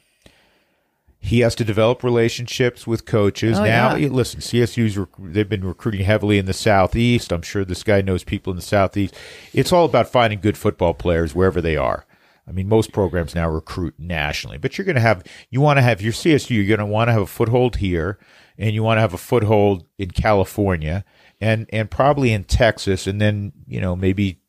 He 1.21 1.41
has 1.41 1.53
to 1.55 1.65
develop 1.65 2.01
relationships 2.01 2.87
with 2.87 3.05
coaches. 3.05 3.59
Oh, 3.59 3.63
now, 3.63 3.95
yeah. 3.95 4.07
listen, 4.07 4.39
CSU's 4.39 4.97
rec- 4.97 5.09
they've 5.19 5.49
been 5.49 5.65
recruiting 5.65 6.05
heavily 6.05 6.37
in 6.37 6.45
the 6.45 6.53
Southeast. 6.53 7.33
I'm 7.33 7.41
sure 7.41 7.65
this 7.65 7.83
guy 7.83 8.01
knows 8.01 8.23
people 8.23 8.51
in 8.51 8.55
the 8.55 8.61
Southeast. 8.61 9.13
It's 9.53 9.73
all 9.73 9.83
about 9.83 10.07
finding 10.09 10.39
good 10.39 10.57
football 10.57 10.93
players 10.93 11.35
wherever 11.35 11.59
they 11.59 11.75
are. 11.75 12.05
I 12.47 12.51
mean, 12.51 12.69
most 12.69 12.93
programs 12.93 13.35
now 13.35 13.49
recruit 13.49 13.95
nationally, 13.99 14.57
but 14.57 14.77
you're 14.77 14.85
going 14.85 14.95
to 14.95 15.01
have 15.01 15.23
you 15.51 15.61
want 15.61 15.77
to 15.77 15.83
have 15.83 16.01
your 16.01 16.13
CSU. 16.13 16.51
You're 16.51 16.65
going 16.65 16.79
to 16.79 16.85
want 16.85 17.09
to 17.09 17.13
have 17.13 17.21
a 17.21 17.27
foothold 17.27 17.75
here, 17.75 18.17
and 18.57 18.73
you 18.73 18.81
want 18.81 18.97
to 18.97 19.01
have 19.01 19.13
a 19.13 19.19
foothold 19.19 19.85
in 19.99 20.11
California, 20.11 21.05
and 21.39 21.67
and 21.71 21.91
probably 21.91 22.31
in 22.31 22.45
Texas, 22.45 23.05
and 23.05 23.21
then 23.21 23.51
you 23.67 23.79
know 23.79 23.95
maybe 23.95 24.39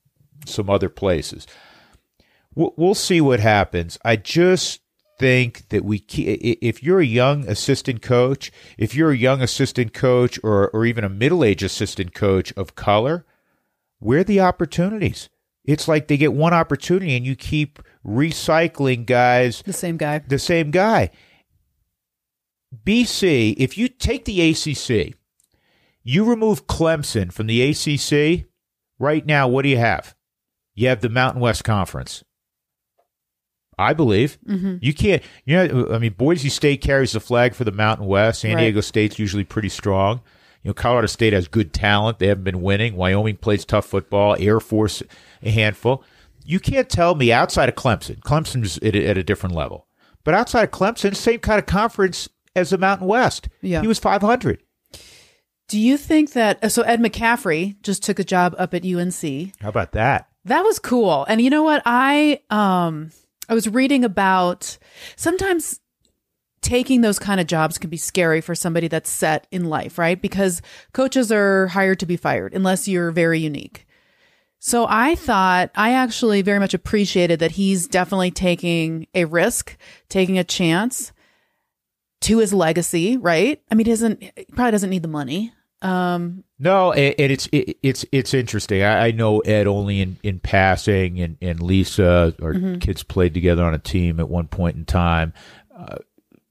some 0.46 0.70
other 0.70 0.88
places 0.88 1.46
we'll, 2.54 2.94
see 2.94 3.20
what 3.20 3.40
happens. 3.40 3.98
I 4.04 4.16
just 4.16 4.80
think 5.18 5.68
that 5.68 5.84
we 5.84 5.98
if 6.08 6.82
you're 6.82 7.00
a 7.00 7.06
young 7.06 7.46
assistant 7.46 8.00
coach, 8.02 8.50
if 8.78 8.94
you're 8.94 9.10
a 9.10 9.16
young 9.16 9.42
assistant 9.42 9.92
coach 9.92 10.38
or 10.42 10.70
or 10.70 10.86
even 10.86 11.04
a 11.04 11.08
middle-aged 11.08 11.62
assistant 11.62 12.14
coach 12.14 12.52
of 12.54 12.74
color, 12.74 13.26
where 13.98 14.20
are 14.20 14.24
the 14.24 14.40
opportunities? 14.40 15.28
It's 15.64 15.86
like 15.86 16.08
they 16.08 16.16
get 16.16 16.32
one 16.32 16.54
opportunity 16.54 17.14
and 17.16 17.26
you 17.26 17.36
keep 17.36 17.80
recycling 18.04 19.04
guys 19.04 19.62
The 19.64 19.72
same 19.72 19.98
guy. 19.98 20.20
the 20.26 20.38
same 20.38 20.70
guy. 20.70 21.10
BC, 22.84 23.54
if 23.58 23.76
you 23.76 23.88
take 23.88 24.24
the 24.24 24.50
ACC, 24.50 25.14
you 26.02 26.24
remove 26.24 26.66
Clemson 26.66 27.32
from 27.32 27.46
the 27.46 27.62
ACC, 27.62 28.46
right 28.98 29.26
now, 29.26 29.48
what 29.48 29.62
do 29.62 29.68
you 29.68 29.76
have? 29.76 30.14
You 30.74 30.88
have 30.88 31.00
the 31.00 31.08
Mountain 31.08 31.42
West 31.42 31.64
Conference. 31.64 32.24
I 33.80 33.92
believe 33.94 34.38
you 34.80 34.92
can't. 34.94 35.22
You 35.44 35.56
know, 35.68 35.88
I 35.92 35.98
mean, 35.98 36.12
Boise 36.12 36.48
State 36.48 36.80
carries 36.82 37.12
the 37.12 37.20
flag 37.20 37.54
for 37.54 37.64
the 37.64 37.72
Mountain 37.72 38.06
West. 38.06 38.40
San 38.42 38.54
Right. 38.54 38.62
Diego 38.64 38.80
State's 38.80 39.18
usually 39.18 39.44
pretty 39.44 39.68
strong. 39.70 40.20
You 40.62 40.68
know, 40.68 40.74
Colorado 40.74 41.06
State 41.06 41.32
has 41.32 41.48
good 41.48 41.72
talent. 41.72 42.18
They 42.18 42.26
haven't 42.26 42.44
been 42.44 42.60
winning. 42.60 42.94
Wyoming 42.94 43.36
plays 43.38 43.64
tough 43.64 43.86
football. 43.86 44.36
Air 44.38 44.60
Force, 44.60 45.02
a 45.42 45.50
handful. 45.50 46.04
You 46.44 46.60
can't 46.60 46.88
tell 46.88 47.14
me 47.14 47.32
outside 47.32 47.68
of 47.68 47.74
Clemson. 47.76 48.20
Clemson's 48.20 48.76
at 48.78 48.94
a, 48.94 49.06
at 49.06 49.16
a 49.16 49.22
different 49.22 49.54
level, 49.54 49.86
but 50.24 50.34
outside 50.34 50.64
of 50.64 50.70
Clemson, 50.70 51.16
same 51.16 51.38
kind 51.40 51.58
of 51.58 51.66
conference 51.66 52.28
as 52.54 52.70
the 52.70 52.78
Mountain 52.78 53.06
West. 53.06 53.48
Yeah. 53.62 53.80
he 53.80 53.86
was 53.86 53.98
five 53.98 54.20
hundred. 54.20 54.62
Do 55.68 55.78
you 55.78 55.96
think 55.96 56.32
that 56.32 56.62
uh, 56.64 56.68
so 56.68 56.82
Ed 56.82 57.00
McCaffrey 57.00 57.80
just 57.82 58.02
took 58.02 58.18
a 58.18 58.24
job 58.24 58.54
up 58.58 58.74
at 58.74 58.84
UNC? 58.84 59.22
How 59.60 59.68
about 59.68 59.92
that? 59.92 60.26
That 60.46 60.62
was 60.62 60.78
cool. 60.78 61.24
And 61.28 61.40
you 61.40 61.48
know 61.50 61.62
what? 61.62 61.82
I 61.86 62.40
um 62.50 63.12
I 63.50 63.54
was 63.54 63.68
reading 63.68 64.04
about 64.04 64.78
sometimes 65.16 65.80
taking 66.62 67.00
those 67.00 67.18
kind 67.18 67.40
of 67.40 67.48
jobs 67.48 67.78
can 67.78 67.90
be 67.90 67.96
scary 67.96 68.40
for 68.40 68.54
somebody 68.54 68.86
that's 68.86 69.10
set 69.10 69.46
in 69.50 69.64
life, 69.64 69.98
right? 69.98 70.20
Because 70.20 70.62
coaches 70.92 71.32
are 71.32 71.66
hired 71.66 71.98
to 72.00 72.06
be 72.06 72.16
fired 72.16 72.54
unless 72.54 72.86
you're 72.86 73.10
very 73.10 73.40
unique. 73.40 73.86
So 74.60 74.86
I 74.88 75.16
thought 75.16 75.70
I 75.74 75.92
actually 75.92 76.42
very 76.42 76.60
much 76.60 76.74
appreciated 76.74 77.40
that 77.40 77.52
he's 77.52 77.88
definitely 77.88 78.30
taking 78.30 79.08
a 79.14 79.24
risk, 79.24 79.76
taking 80.08 80.38
a 80.38 80.44
chance 80.44 81.12
to 82.20 82.38
his 82.38 82.52
legacy, 82.52 83.16
right? 83.16 83.60
I 83.70 83.74
mean, 83.74 83.86
he 83.86 83.92
doesn't 83.92 84.22
he 84.22 84.44
probably 84.54 84.72
doesn't 84.72 84.90
need 84.90 85.02
the 85.02 85.08
money. 85.08 85.52
Um, 85.82 86.44
No, 86.58 86.92
and 86.92 87.14
and 87.18 87.32
it's 87.32 87.48
it, 87.52 87.78
it's 87.82 88.04
it's 88.12 88.34
interesting. 88.34 88.82
I, 88.82 89.06
I 89.06 89.10
know 89.12 89.38
Ed 89.40 89.66
only 89.66 90.00
in, 90.00 90.18
in 90.22 90.38
passing, 90.40 91.20
and, 91.20 91.36
and 91.40 91.60
Lisa, 91.62 92.34
our 92.42 92.54
kids 92.78 93.02
played 93.02 93.32
together 93.34 93.64
on 93.64 93.72
a 93.74 93.78
team 93.78 94.20
at 94.20 94.28
one 94.28 94.46
point 94.48 94.76
in 94.76 94.84
time. 94.84 95.32
Uh, 95.74 95.96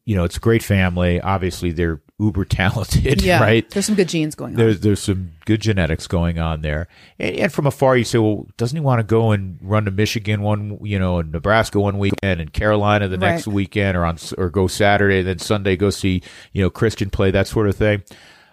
you 0.05 0.15
know, 0.15 0.23
it's 0.23 0.37
a 0.37 0.39
great 0.39 0.63
family. 0.63 1.21
Obviously, 1.21 1.71
they're 1.71 2.01
uber 2.19 2.43
talented, 2.43 3.21
Yeah. 3.23 3.39
right? 3.39 3.69
There's 3.69 3.85
some 3.85 3.93
good 3.95 4.09
genes 4.09 4.33
going 4.33 4.53
on. 4.53 4.57
There's 4.57 4.79
there's 4.79 4.99
some 4.99 5.33
good 5.45 5.61
genetics 5.61 6.07
going 6.07 6.39
on 6.39 6.61
there, 6.61 6.87
and, 7.19 7.35
and 7.35 7.53
from 7.53 7.67
afar 7.67 7.95
you 7.95 8.03
say, 8.05 8.17
well, 8.17 8.47
doesn't 8.57 8.75
he 8.75 8.81
want 8.81 8.99
to 8.99 9.03
go 9.03 9.29
and 9.31 9.59
run 9.61 9.85
to 9.85 9.91
Michigan 9.91 10.41
one, 10.41 10.79
you 10.81 10.97
know, 10.97 11.19
and 11.19 11.31
Nebraska 11.31 11.79
one 11.79 11.99
weekend, 11.99 12.41
and 12.41 12.51
Carolina 12.51 13.07
the 13.07 13.17
next 13.17 13.45
Right. 13.45 13.53
weekend, 13.53 13.95
or 13.95 14.05
on 14.05 14.17
or 14.39 14.49
go 14.49 14.65
Saturday, 14.65 15.21
then 15.21 15.37
Sunday 15.37 15.75
go 15.77 15.91
see 15.91 16.23
you 16.51 16.63
know 16.63 16.71
Christian 16.71 17.11
play 17.11 17.29
that 17.29 17.45
sort 17.45 17.67
of 17.69 17.75
thing. 17.75 18.01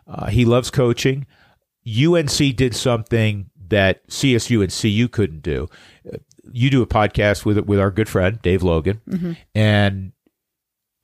Uh, 0.06 0.26
he 0.26 0.44
loves 0.44 0.70
coaching. 0.70 1.26
UNC 1.86 2.56
did 2.56 2.74
something 2.74 3.50
that 3.68 4.06
CSU 4.08 4.62
and 4.62 4.72
CU 4.72 5.08
couldn't 5.08 5.42
do. 5.42 5.68
Uh, 6.12 6.18
You 6.50 6.70
do 6.70 6.82
a 6.82 6.86
podcast 6.86 7.44
with 7.44 7.58
with 7.66 7.80
our 7.80 7.90
good 7.90 8.08
friend 8.08 8.40
Dave 8.42 8.62
Logan, 8.62 9.00
and 9.54 10.12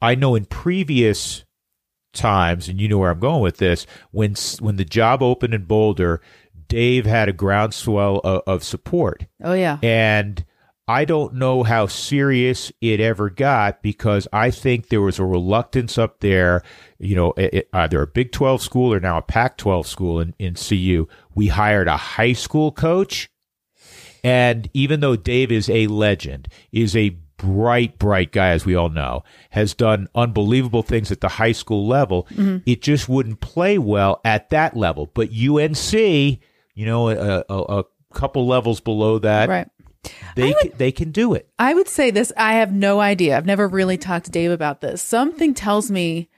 I 0.01 0.15
know 0.15 0.35
in 0.37 0.45
previous 0.45 1.45
times, 2.15 2.69
and 2.69 2.81
you 2.81 2.89
know 2.89 2.99
where 2.99 3.11
I'm 3.11 3.19
going 3.21 3.43
with 3.43 3.57
this. 3.57 3.87
When 4.13 4.35
when 4.61 4.77
the 4.77 4.85
job 4.85 5.23
opened 5.23 5.55
in 5.55 5.65
Boulder, 5.65 6.21
Dave 6.69 7.07
had 7.07 7.29
a 7.29 7.33
groundswell 7.33 8.21
of, 8.23 8.43
of 8.47 8.63
support, 8.65 9.27
oh 9.43 9.55
yeah. 9.55 9.79
and 9.83 10.45
I 10.89 11.05
don't 11.05 11.35
know 11.35 11.63
how 11.63 11.87
serious 11.87 12.73
it 12.81 13.01
ever 13.01 13.31
got 13.31 13.83
because 13.83 14.27
I 14.33 14.51
think 14.51 14.89
there 14.89 15.01
was 15.01 15.19
a 15.19 15.25
reluctance 15.25 15.97
up 15.97 16.21
there. 16.21 16.63
You 16.99 17.15
know, 17.15 17.33
it, 17.37 17.55
it- 17.55 17.69
either 17.73 18.03
a 18.03 18.07
Big 18.07 18.33
12 18.33 18.61
school 18.63 18.93
or 18.93 19.01
now 19.01 19.19
a 19.19 19.23
Pac 19.23 19.57
12 19.59 19.87
school 19.87 20.21
in, 20.21 20.35
in 20.39 20.55
CU. 20.55 21.07
We 21.35 21.49
hired 21.49 21.89
a 21.89 21.97
high 21.97 22.33
school 22.33 22.73
coach. 22.73 23.31
And 24.25 24.69
even 24.73 25.01
though 25.01 25.17
Dave 25.17 25.51
is 25.51 25.69
a 25.69 25.87
legend, 25.89 26.49
is 26.71 26.95
a 26.97 27.17
bright, 27.39 27.99
bright 27.99 28.31
guy, 28.31 28.51
as 28.51 28.65
we 28.65 28.75
all 28.77 28.89
know, 28.89 29.25
has 29.51 29.75
done 29.75 30.09
unbelievable 30.15 30.83
things 30.83 31.11
at 31.11 31.21
the 31.21 31.29
high 31.29 31.53
school 31.53 31.87
level, 31.87 32.27
mm-hmm. 32.31 32.59
it 32.67 32.83
just 32.83 33.09
wouldn't 33.09 33.41
play 33.41 33.79
well 33.79 34.21
at 34.25 34.51
that 34.51 34.77
level. 34.77 35.11
But 35.13 35.31
UNC, 35.31 35.93
you 35.93 36.87
know, 36.87 37.09
a, 37.09 37.45
a, 37.49 37.81
a 37.81 37.85
couple 38.15 38.47
levels 38.47 38.81
below 38.81 39.19
that, 39.21 39.49
Right. 39.49 39.69
They 40.35 40.53
can, 40.55 40.73
they 40.77 40.93
can 40.93 41.11
do 41.11 41.35
it. 41.35 41.49
I 41.59 41.75
would 41.75 41.89
say 41.89 42.11
this. 42.11 42.33
I 42.37 42.55
have 42.55 42.73
no 42.73 43.01
idea. 43.01 43.37
I've 43.37 43.47
never 43.47 43.69
really 43.69 43.97
talked 43.97 44.27
to 44.27 44.31
Dave 44.31 44.51
about 44.51 44.81
this. 44.81 45.03
Something 45.03 45.55
tells 45.55 45.91
me 45.91 46.29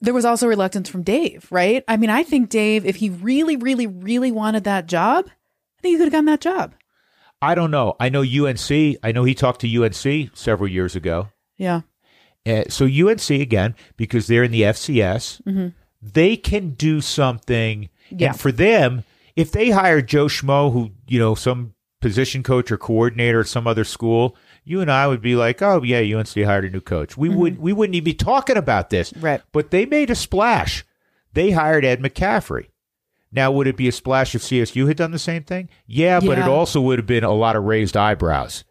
there 0.00 0.14
was 0.14 0.24
also 0.24 0.46
reluctance 0.46 0.88
from 0.88 1.02
Dave, 1.02 1.46
right? 1.50 1.84
I 1.88 1.96
mean, 1.96 2.10
I 2.10 2.22
think 2.22 2.48
Dave, 2.48 2.84
if 2.84 2.96
he 2.96 3.10
really, 3.10 3.56
really, 3.56 3.86
really 3.86 4.32
wanted 4.32 4.64
that 4.64 4.86
job, 4.86 5.26
I 5.26 5.82
think 5.82 5.92
he 5.92 5.96
could 5.96 6.06
have 6.06 6.12
gotten 6.12 6.26
that 6.26 6.40
job. 6.40 6.74
I 7.40 7.54
don't 7.54 7.70
know. 7.70 7.96
I 8.00 8.08
know 8.08 8.22
UNC. 8.22 8.70
I 9.02 9.12
know 9.12 9.24
he 9.24 9.34
talked 9.34 9.60
to 9.60 9.84
UNC 9.84 10.30
several 10.34 10.68
years 10.68 10.96
ago. 10.96 11.28
Yeah. 11.56 11.82
Uh, 12.46 12.64
so 12.68 12.86
UNC 12.86 13.28
again, 13.30 13.74
because 13.96 14.26
they're 14.26 14.44
in 14.44 14.52
the 14.52 14.62
FCS, 14.62 15.72
they 16.00 16.36
can 16.36 16.70
do 16.70 17.00
something. 17.00 17.88
Yeah. 18.10 18.28
And 18.28 18.40
for 18.40 18.52
them, 18.52 19.04
if 19.34 19.52
they 19.52 19.70
hire 19.70 20.00
Joe 20.00 20.26
Schmo, 20.26 20.72
who 20.72 20.92
you 21.08 21.18
know 21.18 21.34
some 21.34 21.74
position 22.00 22.42
coach 22.42 22.70
or 22.70 22.76
coordinator 22.76 23.40
at 23.40 23.46
some 23.46 23.66
other 23.66 23.84
school, 23.84 24.36
you 24.64 24.80
and 24.80 24.90
I 24.90 25.06
would 25.06 25.22
be 25.22 25.36
like, 25.36 25.62
oh 25.62 25.82
yeah, 25.82 26.16
UNC 26.16 26.34
hired 26.34 26.64
a 26.64 26.70
new 26.70 26.80
coach. 26.80 27.16
We 27.16 27.28
mm-hmm. 27.28 27.38
would 27.38 27.58
we 27.58 27.72
wouldn't 27.72 27.94
even 27.94 28.04
be 28.04 28.14
talking 28.14 28.56
about 28.56 28.90
this. 28.90 29.12
Right. 29.16 29.42
But 29.52 29.70
they 29.70 29.86
made 29.86 30.10
a 30.10 30.14
splash. 30.14 30.84
They 31.32 31.50
hired 31.50 31.84
Ed 31.84 32.00
McCaffrey. 32.00 32.68
Now, 33.32 33.50
would 33.52 33.66
it 33.66 33.76
be 33.76 33.88
a 33.88 33.92
splash 33.92 34.34
if 34.34 34.42
CSU 34.42 34.88
had 34.88 34.96
done 34.96 35.10
the 35.10 35.18
same 35.18 35.42
thing? 35.42 35.68
Yeah, 35.86 36.20
but 36.20 36.38
it 36.38 36.44
also 36.44 36.80
would 36.80 36.98
have 36.98 37.06
been 37.06 37.24
a 37.24 37.32
lot 37.32 37.56
of 37.56 37.64
raised 37.64 37.96
eyebrows 37.96 38.64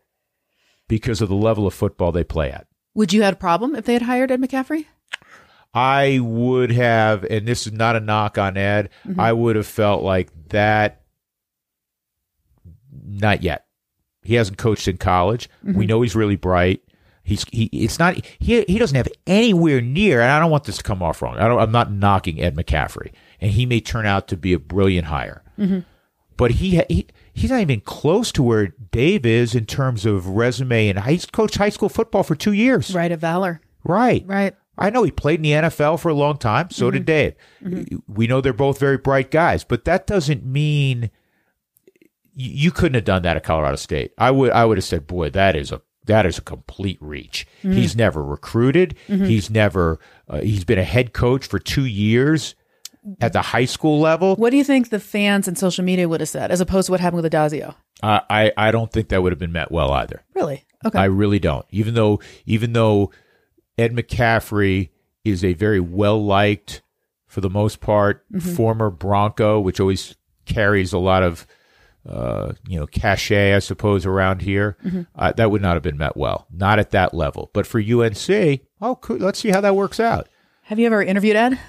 because 0.88 1.22
of 1.22 1.30
the 1.30 1.36
level 1.36 1.68
of 1.68 1.74
football 1.74 2.12
they 2.12 2.24
play 2.24 2.52
at. 2.52 2.66
Would 2.96 3.14
you 3.14 3.22
have 3.24 3.34
a 3.36 3.38
problem 3.38 3.76
if 3.76 3.86
they 3.86 3.94
had 3.94 4.02
hired 4.04 4.32
Ed 4.32 4.42
McCaffrey? 4.42 4.86
I 5.74 6.20
would 6.20 6.72
have, 6.72 7.26
and 7.26 7.46
this 7.46 7.68
is 7.68 7.74
not 7.74 7.98
a 7.98 8.00
knock 8.00 8.38
on 8.38 8.56
Ed, 8.56 8.90
mm-hmm. 9.06 9.20
I 9.20 9.34
would 9.34 9.58
have 9.58 9.68
felt 9.68 10.04
like 10.04 10.30
that. 10.50 11.02
Not 13.04 13.44
yet. 13.44 13.66
He 14.24 14.36
hasn't 14.36 14.58
coached 14.58 14.88
in 14.88 14.98
college. 14.98 15.50
We 15.64 15.72
mm-hmm. 15.72 15.82
know 15.84 16.02
he's 16.02 16.16
really 16.16 16.36
bright. 16.36 16.82
He's 17.24 17.44
he. 17.52 17.66
It's 17.66 18.00
not 18.00 18.16
he. 18.40 18.64
He 18.64 18.78
doesn't 18.78 18.96
have 18.96 19.08
anywhere 19.26 19.82
near. 19.82 20.22
And 20.22 20.32
I 20.32 20.40
don't 20.40 20.52
want 20.52 20.66
this 20.66 20.78
to 20.78 20.84
come 20.84 21.02
off 21.02 21.22
wrong. 21.22 21.38
I 21.38 21.48
don't. 21.48 21.60
I'm 21.60 21.72
not 21.72 21.92
knocking 21.92 22.42
Ed 22.42 22.56
McCaffrey, 22.56 23.12
and 23.42 23.52
he 23.52 23.66
may 23.66 23.82
turn 23.82 24.06
out 24.06 24.28
to 24.30 24.38
be 24.38 24.54
a 24.54 24.60
brilliant 24.60 25.08
hire. 25.08 25.44
Mm-hmm. 25.58 25.80
But 26.38 26.52
he, 26.52 26.82
he 26.90 27.08
he's 27.34 27.50
not 27.50 27.62
even 27.62 27.82
close 27.82 28.32
to 28.34 28.44
where 28.44 28.68
Dave 28.92 29.26
is 29.26 29.56
in 29.56 29.66
terms 29.66 30.06
of 30.06 30.28
resume. 30.28 30.90
And 30.90 31.00
he's 31.04 31.26
coached 31.26 31.56
high 31.56 31.70
school 31.70 31.90
football 31.90 32.24
for 32.24 32.36
two 32.36 32.54
years. 32.54 32.94
Right. 32.94 33.12
Of 33.12 33.22
Valor. 33.22 33.62
Right. 33.84 34.24
Right. 34.26 34.56
I 34.78 34.90
know 34.90 35.04
he 35.04 35.12
played 35.12 35.40
in 35.40 35.44
the 35.44 35.70
NFL 35.70 36.00
for 36.00 36.10
a 36.10 36.14
long 36.14 36.38
time. 36.38 36.70
So 36.70 36.92
did 36.92 37.06
mm-hmm. 37.06 37.74
Dave. 37.74 38.02
We 38.08 38.28
know 38.28 38.42
they're 38.42 38.54
both 38.54 38.80
very 38.80 38.98
bright 38.98 39.32
guys, 39.32 39.64
but 39.64 39.86
that 39.86 40.06
doesn't 40.06 40.46
mean 40.46 41.12
you 42.36 42.72
couldn't 42.72 42.96
have 42.96 43.06
done 43.06 43.24
that 43.24 43.38
at 43.38 43.44
Colorado 43.44 43.78
State. 43.78 44.14
I 44.18 44.32
would. 44.32 44.52
I 44.52 44.66
would 44.66 44.78
have 44.78 44.86
said, 44.86 45.08
"Boy, 45.08 45.30
that 45.32 45.56
is 45.56 45.72
a 45.72 45.82
that 46.06 46.26
is 46.26 46.38
a 46.38 46.42
complete 46.42 46.98
reach." 47.02 47.48
Mm-hmm. 47.64 47.78
He's 47.78 47.96
never 47.96 48.24
recruited. 48.24 48.96
Mm-hmm. 49.08 49.26
He's 49.26 49.50
never. 49.50 50.00
Uh, 50.28 50.42
he's 50.42 50.64
been 50.64 50.80
a 50.80 50.84
head 50.84 51.14
coach 51.14 51.46
for 51.48 51.60
two 51.60 51.86
years 51.86 52.56
at 53.22 53.34
the 53.34 53.42
high 53.42 53.66
school 53.66 54.00
level. 54.00 54.36
What 54.36 54.50
do 54.50 54.58
you 54.58 54.64
think 54.64 54.90
the 54.90 55.00
fans 55.00 55.48
and 55.48 55.58
social 55.58 55.84
media 55.84 56.10
would 56.10 56.20
have 56.20 56.30
said 56.30 56.52
as 56.52 56.60
opposed 56.60 56.88
to 56.88 56.92
what 56.92 57.00
happened 57.00 57.22
with 57.22 57.32
Addazio? 57.32 57.76
I 58.04 58.22
I, 58.30 58.52
I 58.58 58.72
don't 58.72 58.92
think 58.92 59.10
that 59.10 59.24
would 59.24 59.32
have 59.32 59.40
been 59.40 59.52
met 59.52 59.72
well 59.72 59.92
either. 59.92 60.24
Really? 60.34 60.66
Okay. 60.86 61.00
I 61.00 61.06
really 61.06 61.40
don't. 61.40 61.66
Even 61.72 61.94
though 61.94 62.20
even 62.46 62.74
though 62.74 63.12
Ed 63.78 63.94
McCaffrey 63.96 64.90
is 65.24 65.44
a 65.44 65.54
very 65.54 65.80
well 65.80 66.24
liked, 66.24 66.82
for 67.28 67.42
the 67.42 67.50
most 67.50 67.82
part, 67.82 68.26
mm-hmm. 68.32 68.56
former 68.56 68.90
Bronco, 68.90 69.60
which 69.60 69.80
always 69.80 70.16
carries 70.46 70.94
a 70.94 70.98
lot 70.98 71.24
of 71.24 71.46
uh, 72.08 72.54
you 72.68 72.80
know 72.80 72.88
cachet, 72.88 73.54
I 73.56 73.60
suppose, 73.60 74.06
around 74.06 74.42
here. 74.42 74.78
Uh, 75.16 75.32
that 75.34 75.52
would 75.52 75.62
not 75.62 75.74
have 75.76 75.84
been 75.84 75.98
met 75.98 76.16
well. 76.18 76.48
Not 76.52 76.80
at 76.80 76.92
that 76.92 77.14
level. 77.14 77.50
But 77.54 77.66
for 77.68 77.80
UNC, 77.80 78.62
oh, 78.82 78.96
cool. 79.02 79.18
let's 79.18 79.40
see 79.40 79.50
how 79.50 79.62
that 79.62 79.76
works 79.76 80.00
out. 80.00 80.28
have 80.64 80.80
you 80.80 80.86
ever 80.86 81.02
interviewed 81.02 81.36
Ed? 81.36 81.60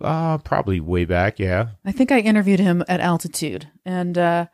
Uh, 0.00 0.38
probably 0.38 0.80
way 0.80 1.04
back, 1.04 1.38
yeah. 1.38 1.68
I 1.84 1.92
think 1.92 2.10
I 2.10 2.20
interviewed 2.20 2.60
him 2.60 2.82
at 2.88 3.00
altitude, 3.00 3.68
and 3.84 4.16
uh, 4.16 4.46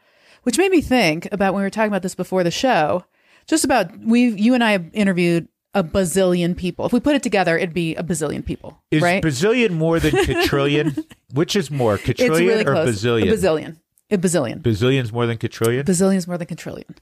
which 0.42 0.58
made 0.58 0.70
me 0.72 0.80
think 0.80 1.28
about 1.30 1.54
when 1.54 1.60
we 1.60 1.66
were 1.66 1.70
talking 1.70 1.88
about 1.88 2.02
this 2.02 2.14
before 2.16 2.42
the 2.42 2.50
show. 2.50 3.04
Just 3.46 3.64
about 3.64 3.96
we, 4.00 4.28
you 4.30 4.54
and 4.54 4.64
I 4.64 4.72
have 4.72 4.90
interviewed 4.92 5.46
a 5.72 5.84
bazillion 5.84 6.56
people. 6.56 6.86
If 6.86 6.92
we 6.92 6.98
put 6.98 7.14
it 7.14 7.22
together, 7.22 7.56
it'd 7.56 7.74
be 7.74 7.94
a 7.94 8.02
bazillion 8.02 8.44
people, 8.44 8.82
Is 8.90 9.02
right? 9.02 9.22
bazillion 9.22 9.72
more 9.72 10.00
than 10.00 10.12
quadrillion? 10.24 10.96
Which 11.32 11.54
is 11.54 11.70
more, 11.70 11.96
quadrillion 11.98 12.48
really 12.48 12.64
or 12.64 12.72
close. 12.72 12.88
bazillion? 12.96 13.28
A 13.30 13.36
bazillion. 13.36 13.76
A 14.10 14.16
bazillion. 14.16 14.62
Bazillion's 14.62 15.12
more 15.12 15.26
than 15.26 15.38
quadrillion. 15.38 15.84
Bazillion's 15.84 16.28
more 16.28 16.38
than 16.38 16.46
quadrillion. 16.46 16.94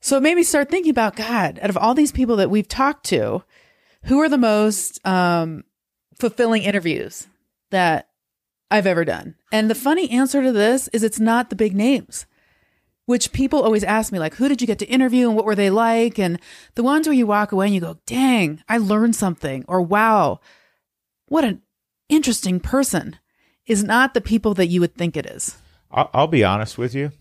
So 0.00 0.16
it 0.16 0.22
made 0.22 0.36
me 0.36 0.42
start 0.42 0.70
thinking 0.70 0.90
about 0.90 1.16
God. 1.16 1.58
Out 1.60 1.70
of 1.70 1.76
all 1.76 1.94
these 1.94 2.12
people 2.12 2.36
that 2.36 2.50
we've 2.50 2.68
talked 2.68 3.04
to, 3.06 3.42
who 4.04 4.20
are 4.20 4.28
the 4.28 4.38
most 4.38 5.04
um, 5.06 5.64
fulfilling 6.14 6.62
interviews 6.62 7.26
that 7.70 8.08
I've 8.70 8.86
ever 8.86 9.04
done? 9.04 9.34
And 9.52 9.68
the 9.68 9.74
funny 9.74 10.10
answer 10.10 10.42
to 10.42 10.52
this 10.52 10.88
is 10.88 11.02
it's 11.02 11.20
not 11.20 11.50
the 11.50 11.56
big 11.56 11.74
names, 11.74 12.26
which 13.06 13.32
people 13.32 13.62
always 13.62 13.84
ask 13.84 14.12
me, 14.12 14.18
like, 14.18 14.36
who 14.36 14.48
did 14.48 14.60
you 14.60 14.66
get 14.66 14.78
to 14.78 14.86
interview 14.86 15.26
and 15.28 15.36
what 15.36 15.44
were 15.44 15.56
they 15.56 15.70
like? 15.70 16.18
And 16.18 16.40
the 16.76 16.82
ones 16.82 17.06
where 17.06 17.14
you 17.14 17.26
walk 17.26 17.52
away 17.52 17.66
and 17.66 17.74
you 17.74 17.80
go, 17.80 17.98
dang, 18.06 18.62
I 18.68 18.78
learned 18.78 19.16
something, 19.16 19.64
or 19.68 19.82
wow, 19.82 20.40
what 21.26 21.44
an 21.44 21.62
interesting 22.08 22.60
person, 22.60 23.16
is 23.66 23.84
not 23.84 24.14
the 24.14 24.20
people 24.20 24.54
that 24.54 24.68
you 24.68 24.80
would 24.80 24.94
think 24.94 25.16
it 25.16 25.26
is. 25.26 25.58
I'll, 25.90 26.10
I'll 26.12 26.26
be 26.26 26.44
honest 26.44 26.78
with 26.78 26.94
you. 26.94 27.12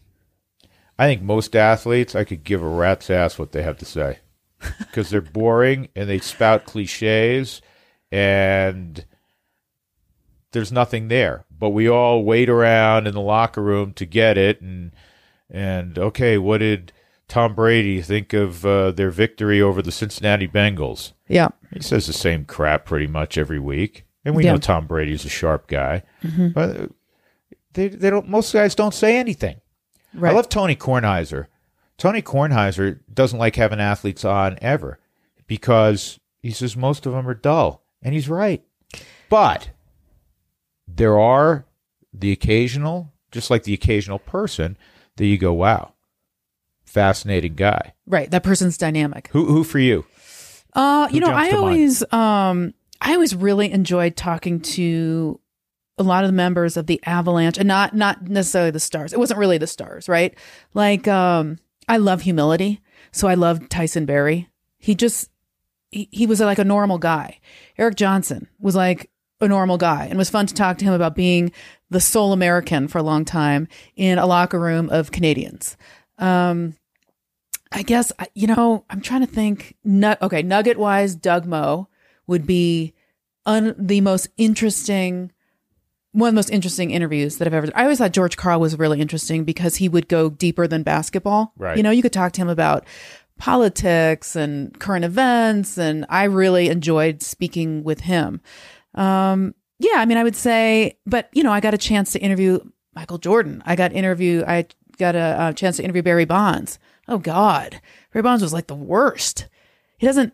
I 1.00 1.08
think 1.08 1.22
most 1.22 1.56
athletes, 1.56 2.16
I 2.16 2.24
could 2.24 2.44
give 2.44 2.62
a 2.62 2.68
rat's 2.68 3.10
ass 3.10 3.38
what 3.38 3.52
they 3.52 3.62
have 3.62 3.78
to 3.78 3.86
say 3.86 4.20
because 4.80 5.10
they're 5.10 5.22
boring 5.22 5.90
and 5.96 6.10
they 6.10 6.20
spout 6.20 6.66
cliches 6.66 7.62
and 8.12 9.06
there's 10.52 10.72
nothing 10.72 11.08
there. 11.08 11.46
But 11.52 11.70
we 11.70 11.88
all 11.90 12.24
wait 12.24 12.50
around 12.50 13.08
in 13.08 13.14
the 13.14 13.22
locker 13.22 13.62
room 13.62 13.94
to 13.94 14.06
get 14.06 14.38
it. 14.38 14.62
And 14.62 14.92
and 15.50 15.98
okay, 15.98 16.38
what 16.38 16.60
did 16.60 16.92
Tom 17.28 17.54
Brady 17.56 18.02
think 18.02 18.34
of 18.34 18.66
uh, 18.66 18.92
their 18.92 19.12
victory 19.12 19.62
over 19.62 19.82
the 19.82 19.92
Cincinnati 19.92 20.48
Bengals? 20.48 21.14
Yeah. 21.28 21.50
He 21.74 21.82
says 21.82 22.08
the 22.08 22.14
same 22.14 22.46
crap 22.46 22.86
pretty 22.86 23.08
much 23.08 23.38
every 23.38 23.60
week, 23.60 24.06
and 24.26 24.36
we 24.36 24.46
Yeah. 24.46 24.54
know 24.54 24.58
Tom 24.58 24.88
Brady's 24.88 25.26
a 25.26 25.30
sharp 25.30 25.68
guy, 25.68 26.04
but 26.54 26.78
uh, 26.80 26.88
they 27.78 27.88
they 27.90 28.10
don't. 28.10 28.28
Most 28.28 28.52
guys 28.52 28.76
don't 28.76 28.94
say 28.94 29.18
anything. 29.18 29.62
Right. 30.14 30.32
I 30.32 30.36
love 30.36 30.50
Tony 30.50 30.76
Kornheiser. 30.76 31.46
Tony 31.98 32.22
Kornheiser 32.22 33.00
doesn't 33.14 33.40
like 33.40 33.56
having 33.56 33.80
athletes 33.80 34.26
on 34.26 34.58
ever 34.62 35.00
because 35.46 36.20
he 36.42 36.52
says 36.52 36.76
most 36.76 37.06
of 37.06 37.14
them 37.14 37.28
are 37.28 37.36
dull, 37.36 37.84
and 38.02 38.14
he's 38.16 38.28
right. 38.28 38.64
But 39.30 39.70
there 40.88 41.20
are 41.20 41.66
the 42.12 42.32
occasional, 42.32 43.14
just 43.32 43.52
like 43.52 43.64
the 43.64 43.74
occasional 43.76 44.20
person, 44.20 44.76
that 45.18 45.26
you 45.26 45.38
go, 45.38 45.54
"Wow, 45.54 45.94
fascinating 46.84 47.54
guy." 47.54 47.94
right. 48.08 48.30
That 48.32 48.44
person's 48.44 48.78
dynamic. 48.78 49.30
Who 49.34 49.46
who 49.46 49.64
for 49.64 49.80
you? 49.80 50.06
Uh, 50.74 51.08
you 51.12 51.20
know, 51.20 51.32
I 51.32 51.52
always, 51.52 52.04
um, 52.12 52.74
I 53.02 53.14
always 53.14 53.36
really 53.36 53.72
enjoyed 53.72 54.16
talking 54.16 54.60
to 54.62 55.40
a 55.98 56.04
lot 56.04 56.24
of 56.24 56.30
the 56.30 56.36
members 56.36 56.78
of 56.78 56.88
the 56.88 57.00
Avalanche, 57.06 57.58
and 57.58 57.68
not 57.68 57.96
not 57.96 58.28
necessarily 58.28 58.72
the 58.72 58.80
Stars. 58.80 59.14
It 59.14 59.20
wasn't 59.20 59.40
really 59.40 59.58
the 59.58 59.68
Stars, 59.68 60.08
right? 60.08 60.38
Like, 60.74 61.08
um, 61.08 61.58
I 61.88 61.98
love 61.98 62.22
humility, 62.22 62.82
so 63.12 63.28
I 63.28 63.34
loved 63.34 63.70
Tyson 63.70 64.06
Barrie. 64.06 64.50
He 64.78 64.96
just 64.96 65.30
he, 65.92 66.08
he 66.12 66.28
was 66.28 66.40
like 66.40 66.60
a 66.60 66.64
normal 66.64 66.98
guy. 66.98 67.40
Erik 67.78 67.96
Johnson 67.96 68.48
was 68.60 68.76
like 68.76 69.10
a 69.42 69.48
normal 69.48 69.78
guy, 69.78 70.04
and 70.04 70.14
it 70.14 70.18
was 70.18 70.30
fun 70.30 70.48
to 70.48 70.54
talk 70.54 70.78
to 70.80 70.86
him 70.86 70.94
about 70.94 71.16
being 71.16 71.52
the 71.90 72.02
sole 72.02 72.34
American 72.34 72.88
for 72.88 72.98
a 72.98 73.04
long 73.04 73.26
time 73.26 73.68
in 73.96 74.18
a 74.18 74.26
locker 74.26 74.60
room 74.60 74.90
of 74.90 75.12
Canadians. 75.12 75.78
Um, 76.18 76.76
I 77.72 77.84
guess 77.84 78.12
you 78.34 78.48
know 78.48 78.86
I'm 78.90 79.02
trying 79.02 79.22
to 79.22 79.32
think. 79.32 79.76
Nut 79.84 80.22
okay, 80.22 80.42
nugget 80.42 80.78
wise, 80.78 81.16
Doug 81.16 81.46
Moe 81.46 81.88
would 82.28 82.46
be 82.46 82.94
un, 83.46 83.74
the 83.78 84.02
most 84.02 84.28
interesting, 84.38 85.32
one 86.18 86.30
of 86.30 86.34
the 86.34 86.38
most 86.38 86.50
interesting 86.50 86.90
interviews 86.90 87.38
that 87.38 87.48
I've 87.48 87.54
ever. 87.54 87.68
I 87.76 87.84
always 87.84 88.00
thought 88.00 88.12
George 88.12 88.38
Karl 88.38 88.60
was 88.60 88.80
really 88.80 89.00
interesting 89.00 89.44
because 89.44 89.76
he 89.76 89.88
would 89.88 90.08
go 90.08 90.32
deeper 90.32 90.66
than 90.68 90.82
basketball. 90.82 91.54
Right. 91.58 91.78
You 91.78 91.84
know, 91.84 91.92
you 91.92 92.02
could 92.02 92.12
talk 92.12 92.32
to 92.34 92.42
him 92.42 92.50
about 92.50 92.86
politics 93.38 94.36
and 94.36 94.78
current 94.80 95.06
events, 95.06 95.78
and 95.78 96.08
I 96.10 96.24
really 96.24 96.70
enjoyed 96.70 97.22
speaking 97.22 97.84
with 97.84 98.02
him. 98.02 98.42
Um, 98.96 99.54
yeah, 99.78 99.98
I 99.98 100.06
mean, 100.06 100.18
I 100.18 100.24
would 100.24 100.36
say, 100.36 100.98
but 101.06 101.30
you 101.34 101.44
know, 101.44 101.52
I 101.52 101.60
got 101.60 101.76
a 101.76 101.78
chance 101.78 102.12
to 102.14 102.20
interview 102.20 102.62
Michael 102.96 103.20
Jordan. 103.20 103.62
I 103.68 103.76
got 103.76 103.94
interview. 103.94 104.44
I 104.48 104.66
got 104.98 105.16
a, 105.16 105.50
a 105.50 105.54
chance 105.54 105.78
to 105.78 105.84
interview 105.84 106.02
Barry 106.02 106.26
Bonds. 106.26 106.80
Oh 107.08 107.20
God, 107.20 107.80
Barry 108.12 108.24
Bonds 108.24 108.42
was 108.42 108.54
like 108.54 108.66
the 108.66 108.76
worst. 108.76 109.48
He 110.00 110.08
doesn't. 110.08 110.34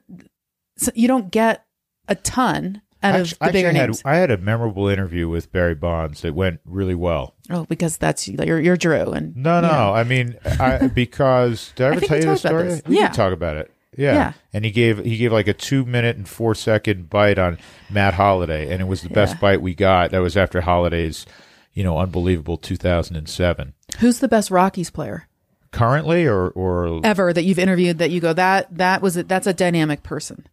So 0.77 0.93
you 0.95 1.09
don't 1.09 1.29
get 1.29 1.65
a 2.07 2.15
ton 2.15 2.81
out 3.03 3.19
of 3.19 3.29
the 3.29 3.51
bigger 3.51 3.67
actually, 3.69 3.79
I 3.79 3.81
had, 3.81 3.87
names. 3.87 4.01
I 4.05 4.15
had 4.15 4.31
a 4.31 4.37
memorable 4.37 4.87
interview 4.87 5.27
with 5.29 5.51
Barry 5.51 5.75
Bonds 5.75 6.21
that 6.21 6.33
went 6.33 6.59
really 6.65 6.95
well. 6.95 7.35
oh, 7.49 7.65
because 7.65 7.97
that's 7.97 8.27
you're 8.27 8.59
you're 8.59 8.77
Drew 8.77 9.11
and 9.11 9.35
No, 9.35 9.61
no, 9.61 9.67
Yeah. 9.69 9.91
I 9.91 10.03
mean, 10.03 10.37
I, 10.45 10.87
because 10.93 11.71
did 11.75 11.85
I 11.85 11.87
ever 11.91 11.99
think 11.99 12.09
tell 12.09 12.17
you 12.19 12.25
the 12.25 12.35
story? 12.37 12.81
We 12.87 12.97
Yeah. 12.97 13.07
did 13.09 13.15
talk 13.15 13.33
about 13.33 13.57
it. 13.57 13.71
Yeah. 13.95 14.13
Yeah. 14.13 14.33
and 14.53 14.65
he 14.65 14.71
gave 14.71 15.03
he 15.05 15.17
gave 15.17 15.31
like 15.31 15.47
a 15.47 15.53
two 15.53 15.85
minute 15.85 16.17
and 16.17 16.27
four 16.27 16.55
second 16.55 17.09
bite 17.09 17.37
on 17.37 17.59
Matt 17.91 18.15
Holliday, 18.15 18.71
and 18.71 18.81
it 18.81 18.85
was 18.85 19.01
the 19.03 19.09
best 19.09 19.39
bite 19.39 19.61
we 19.61 19.75
got. 19.75 20.09
That 20.11 20.19
was 20.19 20.35
after 20.35 20.61
Holliday's, 20.61 21.27
you 21.73 21.83
know, 21.83 21.99
unbelievable 21.99 22.57
two 22.57 22.75
thousand 22.75 23.17
and 23.17 23.29
seven. 23.29 23.73
who's 23.99 24.19
the 24.19 24.27
best 24.27 24.49
Rockies 24.49 24.89
player 24.89 25.27
Currently, 25.71 26.25
or 26.27 26.49
or 26.49 27.01
ever 27.03 27.33
that 27.33 27.43
you've 27.43 27.59
interviewed 27.59 27.97
that 27.99 28.09
you 28.11 28.19
go 28.19 28.33
that 28.33 28.75
that 28.77 29.01
was 29.03 29.17
a, 29.17 29.23
that's 29.23 29.45
a 29.47 29.53
dynamic 29.53 30.01
person. 30.03 30.47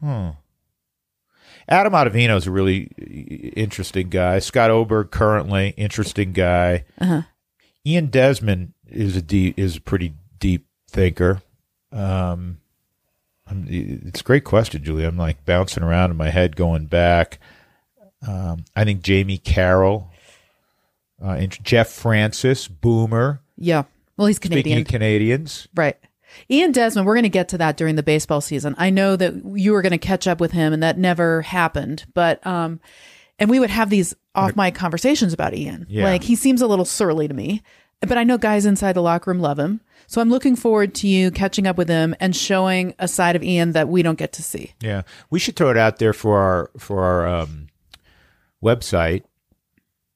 Hmm. 0.00 0.30
Adam 1.68 1.92
Ottavino 1.92 2.36
is 2.36 2.46
a 2.46 2.50
really 2.50 2.82
interesting 3.56 4.08
guy. 4.08 4.38
Scott 4.38 4.70
Oberg 4.70 5.10
currently 5.10 5.74
interesting 5.76 6.32
guy. 6.32 6.84
Uh-huh. 7.00 7.22
Ian 7.84 8.06
Desmond 8.06 8.72
is 8.88 9.16
a 9.16 9.22
deep 9.22 9.58
is 9.58 9.76
a 9.76 9.80
pretty 9.80 10.14
deep 10.38 10.66
thinker. 10.88 11.42
Um, 11.92 12.58
I'm, 13.48 13.66
it's 13.68 14.20
a 14.20 14.24
great 14.24 14.44
question, 14.44 14.82
Julie. 14.82 15.04
I'm 15.04 15.16
like 15.16 15.44
bouncing 15.44 15.82
around 15.82 16.10
in 16.10 16.16
my 16.16 16.30
head, 16.30 16.56
going 16.56 16.86
back. 16.86 17.38
Um, 18.26 18.64
I 18.74 18.84
think 18.84 19.02
Jamie 19.02 19.38
Carroll, 19.38 20.10
uh, 21.22 21.46
Jeff 21.46 21.88
Francis, 21.88 22.66
Boomer. 22.66 23.40
Yeah. 23.56 23.84
Well, 24.16 24.26
he's 24.26 24.36
Speaking 24.36 24.50
Canadian. 24.62 24.80
of 24.80 24.86
Canadians, 24.88 25.68
Right. 25.74 25.96
Ian 26.50 26.72
Desmond, 26.72 27.06
we're 27.06 27.14
going 27.14 27.24
to 27.24 27.28
get 27.28 27.48
to 27.48 27.58
that 27.58 27.76
during 27.76 27.96
the 27.96 28.02
baseball 28.02 28.40
season. 28.40 28.74
I 28.78 28.90
know 28.90 29.16
that 29.16 29.34
you 29.54 29.72
were 29.72 29.82
going 29.82 29.92
to 29.92 29.98
catch 29.98 30.26
up 30.26 30.40
with 30.40 30.52
him 30.52 30.72
and 30.72 30.82
that 30.82 30.98
never 30.98 31.42
happened, 31.42 32.06
but, 32.14 32.44
um, 32.46 32.80
and 33.38 33.50
we 33.50 33.60
would 33.60 33.70
have 33.70 33.90
these 33.90 34.14
off 34.34 34.56
mic 34.56 34.74
conversations 34.74 35.32
about 35.32 35.54
Ian. 35.54 35.86
Yeah. 35.88 36.04
Like 36.04 36.22
he 36.22 36.36
seems 36.36 36.62
a 36.62 36.66
little 36.66 36.84
surly 36.84 37.28
to 37.28 37.34
me, 37.34 37.62
but 38.00 38.18
I 38.18 38.24
know 38.24 38.38
guys 38.38 38.66
inside 38.66 38.92
the 38.92 39.02
locker 39.02 39.30
room 39.30 39.40
love 39.40 39.58
him. 39.58 39.80
So 40.06 40.20
I'm 40.20 40.30
looking 40.30 40.56
forward 40.56 40.94
to 40.96 41.08
you 41.08 41.30
catching 41.30 41.66
up 41.66 41.76
with 41.76 41.88
him 41.88 42.14
and 42.20 42.34
showing 42.34 42.94
a 42.98 43.08
side 43.08 43.34
of 43.36 43.42
Ian 43.42 43.72
that 43.72 43.88
we 43.88 44.02
don't 44.02 44.18
get 44.18 44.32
to 44.34 44.42
see. 44.42 44.72
Yeah, 44.80 45.02
we 45.30 45.38
should 45.38 45.56
throw 45.56 45.70
it 45.70 45.76
out 45.76 45.98
there 45.98 46.12
for 46.12 46.38
our 46.38 46.70
for 46.78 47.02
our 47.02 47.26
um, 47.26 47.68
website. 48.62 49.24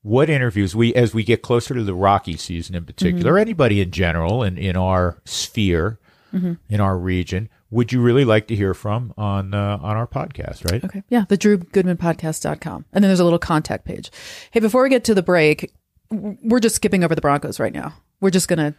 What 0.03 0.31
interviews 0.31 0.77
we 0.77 0.95
as 0.95 1.13
we 1.13 1.25
get 1.25 1.43
closer 1.43 1.75
to 1.75 1.83
the 1.83 1.95
Rocky 1.95 2.37
season 2.37 2.75
in 2.75 2.85
particular, 2.85 3.35
or 3.35 3.39
anybody 3.39 3.81
in 3.81 3.91
general 3.91 4.43
in 4.43 4.57
in 4.57 4.77
our 4.77 5.21
sphere, 5.25 5.99
in 6.33 6.81
our 6.81 6.99
region, 6.99 7.49
would 7.71 7.93
you 7.93 8.01
really 8.01 8.25
like 8.25 8.47
to 8.49 8.57
hear 8.57 8.75
from 8.75 9.13
on 9.17 9.55
uh, 9.55 9.79
on 9.81 9.97
our 9.97 10.07
podcast? 10.07 10.71
Right? 10.71 10.83
Okay. 10.85 11.03
Yeah. 11.09 11.25
The 11.29 11.39
drewgoodmanpodcast.com. 11.39 12.85
And 12.93 13.05
then 13.05 13.09
there's 13.09 13.21
a 13.21 13.25
little 13.25 13.39
contact 13.39 13.85
page. 13.85 14.11
Hey, 14.51 14.61
before 14.61 14.83
we 14.83 14.91
get 14.91 15.05
to 15.05 15.15
the 15.15 15.23
break, 15.23 15.73
we're 16.11 16.61
just 16.61 16.77
skipping 16.77 17.05
over 17.05 17.15
the 17.15 17.21
Broncos 17.21 17.61
right 17.61 17.73
now. 17.73 17.95
We're 18.21 18.31
just 18.31 18.49
going 18.49 18.59
to. 18.59 18.75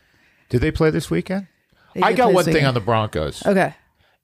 Did 0.50 0.62
they 0.62 0.72
play 0.72 0.90
this 0.90 1.10
weekend? 1.10 1.48
I 2.02 2.14
got 2.14 2.34
one 2.34 2.46
thing 2.46 2.66
on 2.66 2.74
the 2.74 2.80
Broncos, 2.80 3.46
Okay. 3.46 3.74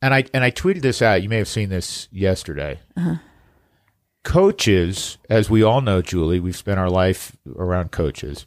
and 0.02 0.14
I 0.14 0.24
and 0.34 0.44
I 0.44 0.52
tweeted 0.52 0.82
this 0.82 1.02
out. 1.02 1.22
You 1.24 1.28
may 1.30 1.38
have 1.38 1.48
seen 1.50 1.70
this 1.70 2.08
yesterday. 2.12 2.80
Coaches, 4.24 5.18
as 5.30 5.50
we 5.50 5.64
all 5.64 5.80
know, 5.80 6.02
Julie, 6.02 6.40
we've 6.42 6.56
spent 6.56 6.80
our 6.80 6.90
life 6.90 7.36
around 7.56 7.92
coaches. 7.92 8.46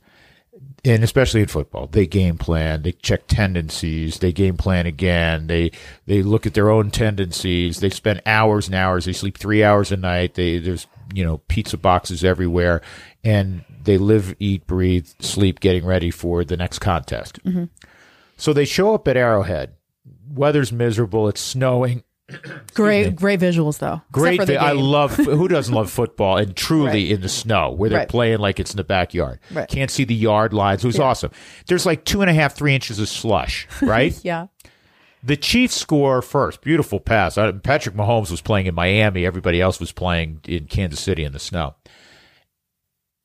And 0.85 1.05
especially 1.05 1.43
in 1.43 1.47
football, 1.47 1.87
they 1.87 2.07
game 2.07 2.39
plan, 2.39 2.83
they 2.83 2.93
check 2.93 3.27
tendencies, 3.27 4.19
they 4.19 4.33
game 4.33 4.57
plan 4.57 4.87
again, 4.87 5.47
they 5.47 5.71
they 6.07 6.23
look 6.23 6.47
at 6.47 6.55
their 6.55 6.71
own 6.71 6.91
tendencies, 6.91 7.81
they 7.81 7.91
spend 7.91 8.23
hours 8.25 8.67
and 8.67 8.75
hours, 8.75 9.05
they 9.05 9.13
sleep 9.13 9.37
three 9.37 9.63
hours 9.63 9.93
a 9.93 9.97
night, 9.97 10.35
they 10.35 10.59
there's 10.59 10.87
you 11.13 11.25
know 11.25 11.39
pizza 11.49 11.77
boxes 11.77 12.25
everywhere, 12.25 12.81
and 13.23 13.65
they 13.83 13.99
live, 13.99 14.35
eat, 14.39 14.67
breathe, 14.67 15.09
sleep, 15.21 15.61
getting 15.61 15.85
ready 15.85 16.11
for 16.11 16.45
the 16.45 16.57
next 16.57 16.79
contest. 16.79 17.43
Mm-hmm. 17.45 17.65
So 18.37 18.53
they 18.53 18.65
show 18.65 18.95
up 18.95 19.07
at 19.07 19.17
Arrowhead. 19.17 19.75
Weather's 20.31 20.73
miserable. 20.73 21.29
It's 21.29 21.41
snowing. 21.41 22.05
Great, 22.75 23.17
great 23.17 23.41
visuals 23.41 23.79
though. 23.79 24.01
Great. 24.13 24.41
for 24.41 24.47
the 24.47 24.55
vi- 24.55 24.59
I 24.59 24.73
love 24.73 25.15
who 25.17 25.49
doesn't 25.57 25.75
love 25.75 25.91
football 25.91 26.37
and 26.37 26.55
truly 26.57 26.87
Right. 27.05 27.11
in 27.13 27.21
the 27.21 27.29
snow 27.29 27.71
where 27.71 27.89
they're 27.91 27.99
Right. 28.01 28.09
playing 28.09 28.39
like 28.39 28.61
it's 28.61 28.73
in 28.73 28.77
the 28.77 28.85
backyard. 28.85 29.39
Right. 29.53 29.69
Can't 29.69 29.91
see 29.91 30.05
the 30.05 30.15
yard 30.15 30.53
lines. 30.53 30.85
It 30.85 30.87
was 30.87 30.99
awesome. 30.99 31.31
There's 31.67 31.87
like 31.87 32.05
two 32.05 32.21
and 32.23 32.31
a 32.31 32.35
half, 32.35 32.55
three 32.55 32.75
inches 32.75 32.99
of 32.99 33.09
slush, 33.09 33.67
right? 33.83 34.19
Yeah. 34.25 34.47
the 35.23 35.37
Chiefs 35.37 35.75
score 35.77 36.23
first. 36.23 36.63
Beautiful 36.63 36.99
pass. 37.01 37.37
Uh, 37.37 37.53
Patrick 37.53 37.95
Mahomes 37.95 38.31
was 38.31 38.41
playing 38.41 38.67
in 38.67 38.75
Miami. 38.75 39.27
Everybody 39.27 39.61
else 39.61 39.79
was 39.79 39.93
playing 39.93 40.41
in 40.49 40.65
Kansas 40.67 41.01
City 41.01 41.25
in 41.25 41.33
the 41.33 41.39
snow. 41.39 41.75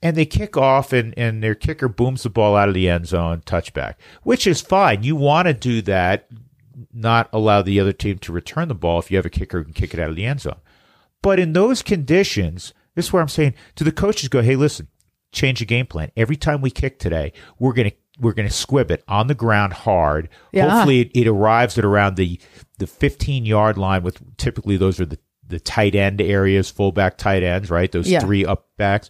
And 0.02 0.16
they 0.16 0.26
kick 0.26 0.56
off, 0.58 0.94
and, 0.94 1.14
and 1.18 1.42
their 1.42 1.56
kicker 1.56 1.88
booms 1.88 2.24
the 2.24 2.30
ball 2.30 2.56
out 2.56 2.68
of 2.68 2.74
the 2.76 2.90
end 2.90 3.08
zone, 3.08 3.42
touchback, 3.46 3.94
which 4.24 4.46
is 4.46 4.62
fine. 4.62 5.02
You 5.04 5.16
want 5.16 5.48
to 5.48 5.54
do 5.54 5.82
that, 5.84 6.28
not 6.94 7.30
allow 7.34 7.62
the 7.62 7.80
other 7.80 7.94
team 7.94 8.18
to 8.20 8.32
return 8.32 8.68
the 8.68 8.76
ball 8.76 9.00
if 9.00 9.10
you 9.12 9.18
have 9.18 9.26
a 9.26 9.30
kicker 9.30 9.60
who 9.60 9.64
can 9.66 9.74
kick 9.74 9.94
it 9.94 10.00
out 10.00 10.10
of 10.10 10.16
the 10.16 10.26
end 10.26 10.42
zone. 10.42 10.60
But 11.22 11.40
in 11.40 11.54
those 11.54 11.82
conditions, 11.82 12.74
this 12.96 13.06
is 13.08 13.14
where 13.14 13.22
I'm 13.22 13.28
saying 13.30 13.54
to 13.76 13.84
the 13.84 13.92
coaches, 13.92 14.30
go, 14.30 14.42
hey, 14.42 14.56
listen, 14.56 14.88
change 15.32 15.60
the 15.60 15.66
game 15.66 15.86
plan. 15.86 16.12
Every 16.16 16.36
time 16.36 16.62
we 16.62 16.70
kick 16.72 17.00
today, 17.00 17.34
we're 17.60 17.74
gonna 17.74 17.92
we're 18.20 18.34
gonna 18.34 18.50
squib 18.50 18.92
it 18.92 19.04
on 19.08 19.28
the 19.28 19.36
ground 19.36 19.74
hard. 19.74 20.30
Yeah. 20.52 20.70
Hopefully, 20.70 21.02
it, 21.02 21.12
it 21.14 21.28
arrives 21.28 21.78
at 21.78 21.86
around 21.86 22.16
the 22.16 22.40
the 22.78 22.88
15 22.88 23.46
yard 23.46 23.78
line. 23.78 24.04
With 24.04 24.38
typically 24.38 24.78
those 24.78 25.00
are 25.00 25.06
the 25.06 25.20
the 25.48 25.60
tight 25.60 25.94
end 25.96 26.22
areas, 26.22 26.70
fullback 26.72 27.18
tight 27.18 27.44
ends, 27.44 27.70
right? 27.70 27.92
Those 27.92 28.10
Yeah. 28.10 28.20
three 28.20 28.46
up 28.46 28.68
backs. 28.78 29.10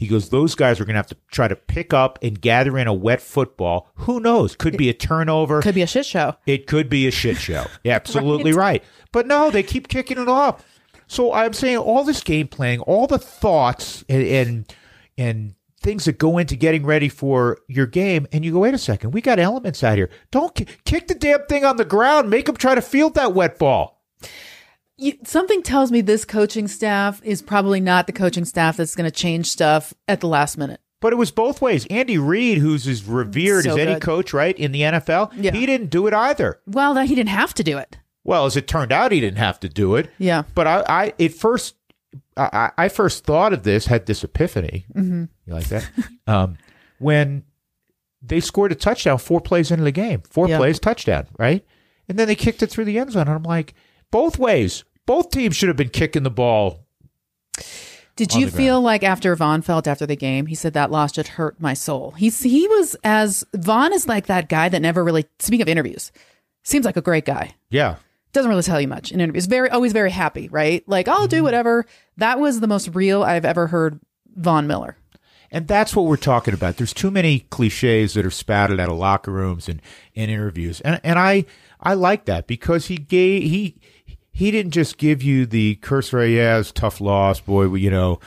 He 0.00 0.06
goes, 0.06 0.30
those 0.30 0.54
guys 0.54 0.80
are 0.80 0.86
going 0.86 0.94
to 0.94 0.98
have 0.98 1.08
to 1.08 1.16
try 1.30 1.46
to 1.46 1.54
pick 1.54 1.92
up 1.92 2.18
and 2.22 2.40
gather 2.40 2.78
in 2.78 2.86
a 2.86 2.94
wet 2.94 3.20
football. 3.20 3.86
Who 3.96 4.18
knows? 4.18 4.56
Could 4.56 4.78
be 4.78 4.88
a 4.88 4.94
turnover. 4.94 5.60
Could 5.60 5.74
be 5.74 5.82
a 5.82 5.86
shit 5.86 6.06
show. 6.06 6.36
It 6.46 6.66
could 6.66 6.88
be 6.88 7.06
a 7.06 7.10
shit 7.10 7.36
show. 7.36 7.66
Yeah, 7.84 7.96
absolutely 7.96 8.54
right. 8.54 8.82
But 9.12 9.26
no, 9.26 9.50
they 9.50 9.62
keep 9.62 9.88
kicking 9.88 10.16
it 10.16 10.26
off. 10.26 10.64
So 11.06 11.34
I'm 11.34 11.52
saying 11.52 11.76
all 11.76 12.02
this 12.02 12.22
game 12.22 12.48
playing, 12.48 12.80
all 12.80 13.06
the 13.06 13.18
thoughts 13.18 14.02
and 14.08 14.22
and, 14.26 14.74
and 15.18 15.54
things 15.82 16.06
that 16.06 16.16
go 16.16 16.38
into 16.38 16.56
getting 16.56 16.86
ready 16.86 17.10
for 17.10 17.58
your 17.68 17.86
game, 17.86 18.26
and 18.32 18.42
you 18.42 18.52
go, 18.52 18.60
wait 18.60 18.72
a 18.72 18.78
second, 18.78 19.10
we 19.10 19.20
got 19.20 19.38
elements 19.38 19.84
out 19.84 19.98
here. 19.98 20.08
Don't 20.30 20.54
ki- 20.54 20.66
kick 20.86 21.08
the 21.08 21.14
damn 21.14 21.44
thing 21.44 21.62
on 21.66 21.76
the 21.76 21.84
ground. 21.84 22.30
Make 22.30 22.46
them 22.46 22.56
try 22.56 22.74
to 22.74 22.80
field 22.82 23.16
that 23.16 23.34
wet 23.34 23.58
ball. 23.58 24.02
You, 25.00 25.14
something 25.24 25.62
tells 25.62 25.90
me 25.90 26.02
this 26.02 26.24
coaching 26.24 26.68
staff 26.68 27.20
is 27.24 27.40
probably 27.42 27.80
not 27.80 28.06
the 28.06 28.12
coaching 28.12 28.44
staff 28.44 28.76
that's 28.76 28.94
going 28.94 29.10
to 29.10 29.16
change 29.16 29.46
stuff 29.46 29.94
at 30.06 30.20
the 30.20 30.28
last 30.28 30.58
minute. 30.58 30.80
But 31.00 31.14
it 31.14 31.16
was 31.16 31.30
both 31.30 31.62
ways. 31.62 31.86
Andy 31.88 32.18
Reid, 32.18 32.58
who's 32.58 32.86
as 32.86 33.04
revered 33.04 33.64
So 33.64 33.70
as 33.70 33.78
any 33.78 33.94
good. 33.94 34.02
coach, 34.02 34.34
right, 34.34 34.56
in 34.58 34.72
the 34.72 34.82
NFL, 34.82 35.32
Yeah. 35.36 35.52
he 35.52 35.64
didn't 35.64 35.88
do 35.88 36.06
it 36.06 36.12
either. 36.12 36.60
Well, 36.66 36.94
he 36.98 37.14
didn't 37.14 37.30
have 37.30 37.54
to 37.54 37.62
do 37.64 37.78
it. 37.78 37.96
Well, 38.24 38.44
as 38.44 38.54
it 38.58 38.68
turned 38.68 38.92
out, 38.92 39.10
he 39.10 39.20
didn't 39.20 39.38
have 39.38 39.58
to 39.60 39.68
do 39.70 39.94
it. 39.94 40.10
Yeah. 40.18 40.42
But 40.54 40.66
I, 40.66 40.84
I 40.86 41.24
at 41.24 41.32
first, 41.32 41.76
I, 42.36 42.70
I 42.76 42.88
first 42.90 43.24
thought 43.24 43.54
of 43.54 43.62
this, 43.62 43.86
had 43.86 44.04
this 44.04 44.22
epiphany. 44.22 44.84
Mm-hmm. 44.94 45.24
You 45.46 45.52
like 45.54 45.68
that? 45.68 45.88
um, 46.26 46.58
when 46.98 47.44
they 48.20 48.40
scored 48.40 48.72
a 48.72 48.74
touchdown 48.74 49.16
four 49.16 49.40
plays 49.40 49.70
into 49.70 49.84
the 49.84 49.92
game, 49.92 50.20
four 50.28 50.46
Yeah. 50.50 50.58
plays, 50.58 50.78
touchdown, 50.78 51.26
right? 51.38 51.64
And 52.06 52.18
then 52.18 52.28
they 52.28 52.34
kicked 52.34 52.62
it 52.62 52.66
through 52.66 52.84
the 52.84 52.98
end 52.98 53.12
zone. 53.12 53.22
And 53.22 53.30
I'm 53.30 53.42
like, 53.42 53.72
both 54.10 54.38
ways. 54.38 54.84
Both 55.06 55.30
teams 55.30 55.56
should 55.56 55.68
have 55.68 55.76
been 55.76 55.88
kicking 55.88 56.22
the 56.22 56.30
ball. 56.30 56.86
Did 58.16 58.34
you 58.34 58.50
feel 58.50 58.80
like 58.82 59.02
after 59.02 59.34
Von 59.34 59.62
felt 59.62 59.88
after 59.88 60.04
the 60.04 60.16
game, 60.16 60.44
he 60.46 60.54
said 60.54 60.74
that 60.74 60.90
loss 60.90 61.12
just 61.12 61.28
hurt 61.30 61.58
my 61.60 61.72
soul. 61.72 62.10
He's 62.12 62.42
he 62.42 62.68
was 62.68 62.94
as 63.02 63.44
Von 63.54 63.92
is 63.94 64.06
like 64.06 64.26
that 64.26 64.48
guy 64.48 64.68
that 64.68 64.80
never 64.82 65.02
really. 65.02 65.24
Speaking 65.38 65.62
of 65.62 65.68
interviews, 65.68 66.12
seems 66.62 66.84
like 66.84 66.98
a 66.98 67.02
great 67.02 67.24
guy. 67.24 67.54
Yeah. 67.70 67.96
Doesn't 68.32 68.50
really 68.50 68.62
tell 68.62 68.80
you 68.80 68.88
much 68.88 69.10
in 69.10 69.20
interviews. 69.20 69.46
Very 69.46 69.70
always 69.70 69.92
very 69.92 70.10
happy, 70.10 70.48
right? 70.48 70.86
Like 70.86 71.08
I'll 71.08 71.20
Mm-hmm. 71.20 71.28
do 71.28 71.42
whatever. 71.42 71.86
That 72.18 72.38
was 72.38 72.60
the 72.60 72.66
most 72.68 72.94
real 72.94 73.22
I've 73.22 73.46
ever 73.46 73.68
heard 73.68 73.98
Von 74.36 74.66
Miller. 74.66 74.96
And 75.50 75.66
that's 75.66 75.96
what 75.96 76.04
we're 76.06 76.16
talking 76.16 76.54
about. 76.54 76.76
There's 76.76 76.92
too 76.94 77.10
many 77.10 77.40
cliches 77.50 78.14
that 78.14 78.24
are 78.26 78.30
spouted 78.30 78.78
out 78.78 78.88
of 78.88 78.98
locker 78.98 79.32
rooms 79.32 79.68
and, 79.68 79.80
and 80.14 80.30
interviews. 80.30 80.80
And 80.82 81.00
and 81.02 81.18
I 81.18 81.46
I 81.80 81.94
like 81.94 82.26
that 82.26 82.46
because 82.46 82.86
he 82.86 82.98
gave 82.98 83.42
he 83.44 83.76
he 84.40 84.50
didn't 84.50 84.72
just 84.72 84.96
give 84.96 85.22
you 85.22 85.44
the 85.44 85.74
cursory, 85.76 86.38
yeah, 86.38 86.56
it's 86.56 86.72
tough 86.72 86.98
loss, 86.98 87.40
boy. 87.40 87.68
We, 87.68 87.82
you 87.82 87.90
know, 87.90 88.20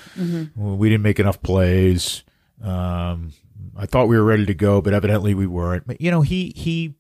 we 0.56 0.88
didn't 0.88 1.02
make 1.02 1.20
enough 1.20 1.42
plays. 1.42 2.24
Um, 2.62 3.34
I 3.76 3.88
thought 3.88 4.08
we 4.08 4.16
were 4.16 4.24
ready 4.24 4.46
to 4.46 4.54
go, 4.54 4.80
but 4.80 4.94
evidently 4.94 5.34
we 5.34 5.48
weren't. 5.48 5.88
But, 5.88 6.00
you 6.00 6.12
know, 6.12 6.22
he 6.22 6.54
he 6.56 6.94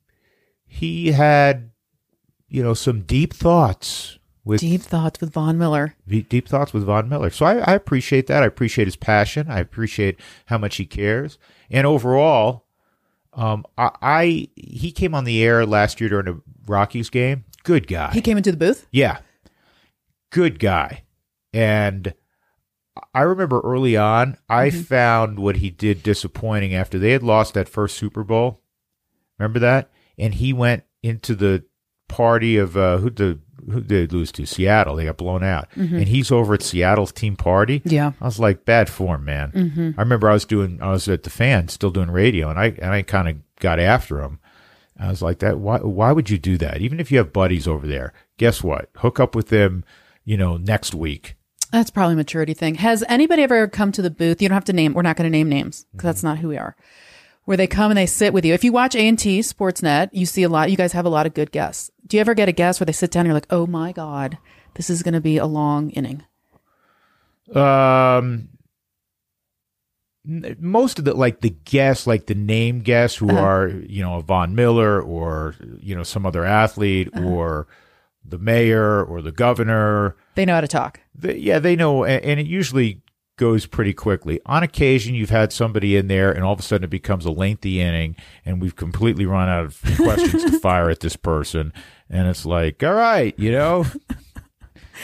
he 0.66 1.12
had 1.12 1.70
you 2.50 2.64
know 2.64 2.74
some 2.74 3.02
deep 3.02 3.36
thoughts 3.36 4.18
with 4.44 4.62
Deep 4.62 4.82
thoughts 4.82 5.22
with 5.22 5.32
Von 5.32 5.60
Miller. 5.60 5.94
deep, 6.08 6.28
deep 6.28 6.48
thoughts 6.50 6.74
with 6.74 6.84
Von 6.84 7.08
Miller. 7.08 7.30
So 7.30 7.46
I, 7.46 7.58
I 7.60 7.74
appreciate 7.76 8.26
that. 8.28 8.42
I 8.42 8.48
appreciate 8.48 8.86
his 8.86 8.96
passion. 8.96 9.46
I 9.48 9.60
appreciate 9.60 10.20
how 10.48 10.58
much 10.58 10.78
he 10.78 10.88
cares. 10.88 11.38
And 11.70 11.86
overall, 11.86 12.66
um, 13.34 13.64
I, 13.78 13.92
I 14.02 14.48
he 14.56 14.92
came 14.92 15.14
on 15.14 15.24
the 15.24 15.44
air 15.44 15.68
last 15.68 16.02
year 16.02 16.10
during 16.10 16.28
a 16.28 16.38
Rockies 16.66 17.12
game. 17.12 17.46
Good 17.64 17.88
guy. 17.88 18.12
He 18.12 18.22
came 18.22 18.38
into 18.38 18.52
the 18.52 18.58
booth. 18.58 18.88
yeah, 18.92 19.20
good 20.32 20.60
guy. 20.60 21.04
And 21.54 22.14
I 23.14 23.22
remember 23.22 23.62
early 23.62 23.96
on, 23.96 24.38
I 24.50 24.70
mm-hmm. 24.70 24.82
found 24.82 25.40
what 25.40 25.58
he 25.58 25.70
did 25.70 26.04
disappointing 26.04 26.74
after 26.74 27.00
they 27.00 27.12
had 27.12 27.24
lost 27.24 27.54
that 27.54 27.70
first 27.70 27.98
Super 27.98 28.24
Bowl. 28.24 28.62
Remember 29.38 29.60
that? 29.60 29.92
And 30.18 30.34
he 30.36 30.54
went 30.54 30.84
into 31.02 31.36
the 31.36 31.64
party 32.08 32.58
of 32.58 32.78
uh, 32.78 32.98
who 32.98 33.10
the 33.10 33.40
who 33.66 33.82
did 33.82 33.88
they 33.88 34.16
lose 34.16 34.32
to? 34.34 34.46
Seattle. 34.46 34.96
They 34.96 35.06
got 35.06 35.18
blown 35.18 35.44
out, 35.44 35.70
mm-hmm. 35.72 35.96
and 35.96 36.08
he's 36.08 36.32
over 36.32 36.54
at 36.54 36.62
Seattle's 36.62 37.12
team 37.12 37.36
party. 37.36 37.82
Yeah. 37.86 38.12
I 38.20 38.26
was 38.26 38.40
like, 38.40 38.66
bad 38.66 38.90
form, 38.90 39.24
man. 39.26 39.52
Mm-hmm. 39.52 39.92
I 39.98 40.02
remember 40.02 40.30
I 40.30 40.34
was 40.34 40.46
doing, 40.46 40.82
I 40.82 40.92
was 40.92 41.08
at 41.08 41.24
the 41.24 41.30
fan, 41.30 41.70
still 41.70 41.92
doing 41.92 42.12
radio, 42.12 42.50
and 42.50 42.60
I 42.60 42.68
and 42.68 42.92
I 42.92 43.02
kind 43.04 43.30
of 43.30 43.38
got 43.60 43.80
after 43.80 44.22
him. 44.22 44.40
I 45.00 45.10
was 45.10 45.22
like, 45.22 45.40
that. 45.40 45.60
Why? 45.60 45.80
Why 45.80 46.12
would 46.12 46.30
you 46.30 46.38
do 46.38 46.58
that? 46.58 46.82
Even 46.82 47.00
if 47.00 47.12
you 47.12 47.18
have 47.18 47.34
buddies 47.34 47.68
over 47.68 47.88
there, 47.88 48.14
guess 48.38 48.64
what? 48.64 48.90
Hook 48.98 49.20
up 49.20 49.36
with 49.36 49.50
them, 49.50 49.84
you 50.24 50.38
know, 50.38 50.58
next 50.58 50.94
week. 50.94 51.36
That's 51.72 51.90
probably 51.90 52.14
a 52.14 52.18
maturity 52.18 52.54
thing. 52.54 52.76
Has 52.76 53.04
anybody 53.10 53.42
ever 53.42 53.68
come 53.68 53.92
to 53.94 54.02
the 54.04 54.12
booth? 54.12 54.42
You 54.42 54.48
don't 54.48 54.56
have 54.56 54.66
to 54.66 54.74
name. 54.74 54.94
We're 54.94 55.02
not 55.02 55.18
going 55.18 55.32
to 55.32 55.36
name 55.36 55.50
names 55.50 55.86
because 55.92 56.06
that's 56.06 56.24
not 56.24 56.38
who 56.38 56.50
we 56.50 56.58
are. 56.58 56.76
Where 57.46 57.58
they 57.58 57.66
come 57.66 57.90
and 57.90 57.98
they 57.98 58.06
sit 58.06 58.32
with 58.32 58.46
you. 58.46 58.54
If 58.54 58.64
you 58.64 58.72
watch 58.72 58.96
A 58.96 59.08
and 59.08 59.18
T 59.18 59.40
Sportsnet, 59.40 60.10
you 60.14 60.26
see 60.28 60.44
a 60.44 60.50
lot. 60.50 60.70
You 60.70 60.78
guys 60.78 60.94
have 60.94 61.06
a 61.06 61.10
lot 61.10 61.26
of 61.26 61.34
good 61.34 61.52
guests. 61.52 61.90
Do 62.06 62.16
you 62.16 62.22
ever 62.22 62.36
get 62.36 62.48
a 62.48 62.54
guest 62.54 62.80
where 62.80 62.86
they 62.86 62.92
sit 62.92 63.10
down? 63.10 63.22
and 63.22 63.28
You're 63.28 63.34
like, 63.34 63.48
oh 63.50 63.66
my 63.66 63.92
god, 63.92 64.38
this 64.76 64.90
is 64.90 65.02
going 65.02 65.16
to 65.16 65.20
be 65.20 65.38
a 65.38 65.48
long 65.48 65.90
inning. 65.90 66.24
Um, 67.54 68.50
most 70.26 71.00
of 71.00 71.06
the 71.06 71.14
like 71.14 71.42
the 71.42 71.50
guests, 71.50 72.08
like 72.08 72.28
the 72.28 72.36
name 72.36 72.80
guests 72.80 73.18
who 73.18 73.30
uh-huh. 73.30 73.40
are 73.40 73.68
you 73.68 74.02
know 74.02 74.16
a 74.16 74.22
Von 74.22 74.56
Miller 74.56 75.02
or 75.02 75.56
you 75.80 75.96
know 75.96 76.04
some 76.04 76.26
other 76.26 76.46
athlete 76.46 77.10
uh-huh. 77.14 77.26
or 77.26 77.68
the 78.24 78.38
mayor 78.38 79.04
or 79.04 79.22
the 79.22 79.32
governor. 79.32 80.16
They 80.36 80.46
know 80.46 80.56
how 80.56 80.62
to 80.62 80.68
talk. 80.68 81.02
They, 81.14 81.38
yeah, 81.38 81.60
they 81.60 81.76
know, 81.76 82.04
and, 82.06 82.24
and 82.24 82.40
it 82.40 82.48
usually 82.48 83.02
goes 83.36 83.66
pretty 83.66 83.94
quickly. 83.94 84.40
On 84.46 84.64
occasion, 84.64 85.16
you've 85.16 85.30
had 85.30 85.52
somebody 85.52 85.98
in 85.98 86.08
there, 86.08 86.32
and 86.32 86.44
all 86.44 86.54
of 86.54 86.60
a 86.60 86.64
sudden 86.64 86.86
it 86.86 86.90
becomes 86.90 87.26
a 87.26 87.32
lengthy 87.32 87.82
inning, 87.82 88.16
and 88.46 88.62
we've 88.62 88.76
completely 88.76 89.26
run 89.26 89.50
out 89.50 89.66
of 89.66 89.82
questions 89.98 90.44
to 90.46 90.60
fire 90.60 90.90
at 90.90 91.02
this 91.02 91.16
person, 91.16 91.74
and 92.10 92.28
it's 92.28 92.46
like, 92.46 92.82
all 92.84 92.94
right, 92.94 93.38
you 93.38 93.52
know. 93.52 93.86